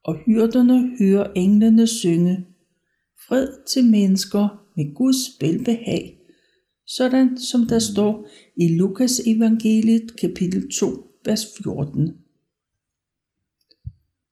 og 0.05 0.17
hyrderne 0.27 0.97
hører 0.99 1.33
englene 1.37 1.87
synge. 1.87 2.47
Fred 3.29 3.49
til 3.69 3.85
mennesker 3.85 4.65
med 4.77 4.95
Guds 4.95 5.17
velbehag, 5.41 6.19
sådan 6.87 7.39
som 7.39 7.67
der 7.67 7.79
står 7.79 8.29
i 8.57 8.77
Lukas 8.77 9.21
evangeliet 9.27 10.17
kapitel 10.21 10.71
2, 10.71 10.87
vers 11.25 11.47
14. 11.63 12.17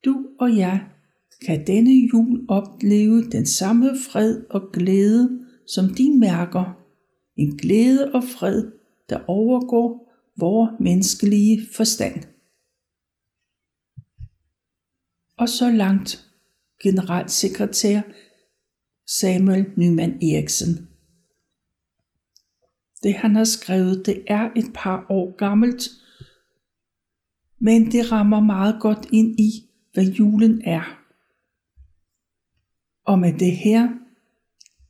Du 0.05 0.25
og 0.39 0.57
jeg 0.57 0.81
kan 1.45 1.67
denne 1.67 2.07
jul 2.13 2.45
opleve 2.49 3.23
den 3.23 3.45
samme 3.45 3.89
fred 4.11 4.43
og 4.49 4.71
glæde, 4.73 5.39
som 5.67 5.85
de 5.89 6.17
mærker, 6.19 6.77
En 7.37 7.57
glæde 7.57 8.11
og 8.13 8.23
fred, 8.23 8.71
der 9.09 9.19
overgår 9.27 10.00
vores 10.37 10.71
menneskelige 10.79 11.67
forstand. 11.75 12.23
Og 15.37 15.49
så 15.49 15.71
langt 15.71 16.31
generalsekretær 16.83 18.01
Samuel 19.07 19.65
Nyman 19.77 20.23
Eriksen. 20.23 20.87
Det 23.03 23.13
han 23.13 23.35
har 23.35 23.43
skrevet, 23.43 24.05
det 24.05 24.23
er 24.27 24.49
et 24.55 24.71
par 24.73 25.05
år 25.09 25.35
gammelt, 25.37 25.89
men 27.59 27.91
det 27.91 28.11
rammer 28.11 28.39
meget 28.39 28.81
godt 28.81 29.07
ind 29.11 29.39
i, 29.39 29.51
hvad 29.93 30.05
julen 30.05 30.61
er. 30.65 31.01
Og 33.05 33.19
med 33.19 33.39
det 33.39 33.57
her, 33.57 33.89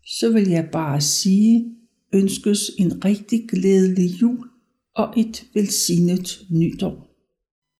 så 0.05 0.31
vil 0.33 0.49
jeg 0.49 0.69
bare 0.71 1.01
sige, 1.01 1.75
ønskes 2.13 2.71
en 2.79 3.05
rigtig 3.05 3.49
glædelig 3.49 4.21
jul 4.21 4.50
og 4.95 5.13
et 5.17 5.45
velsignet 5.53 6.39
nytår. 6.49 7.10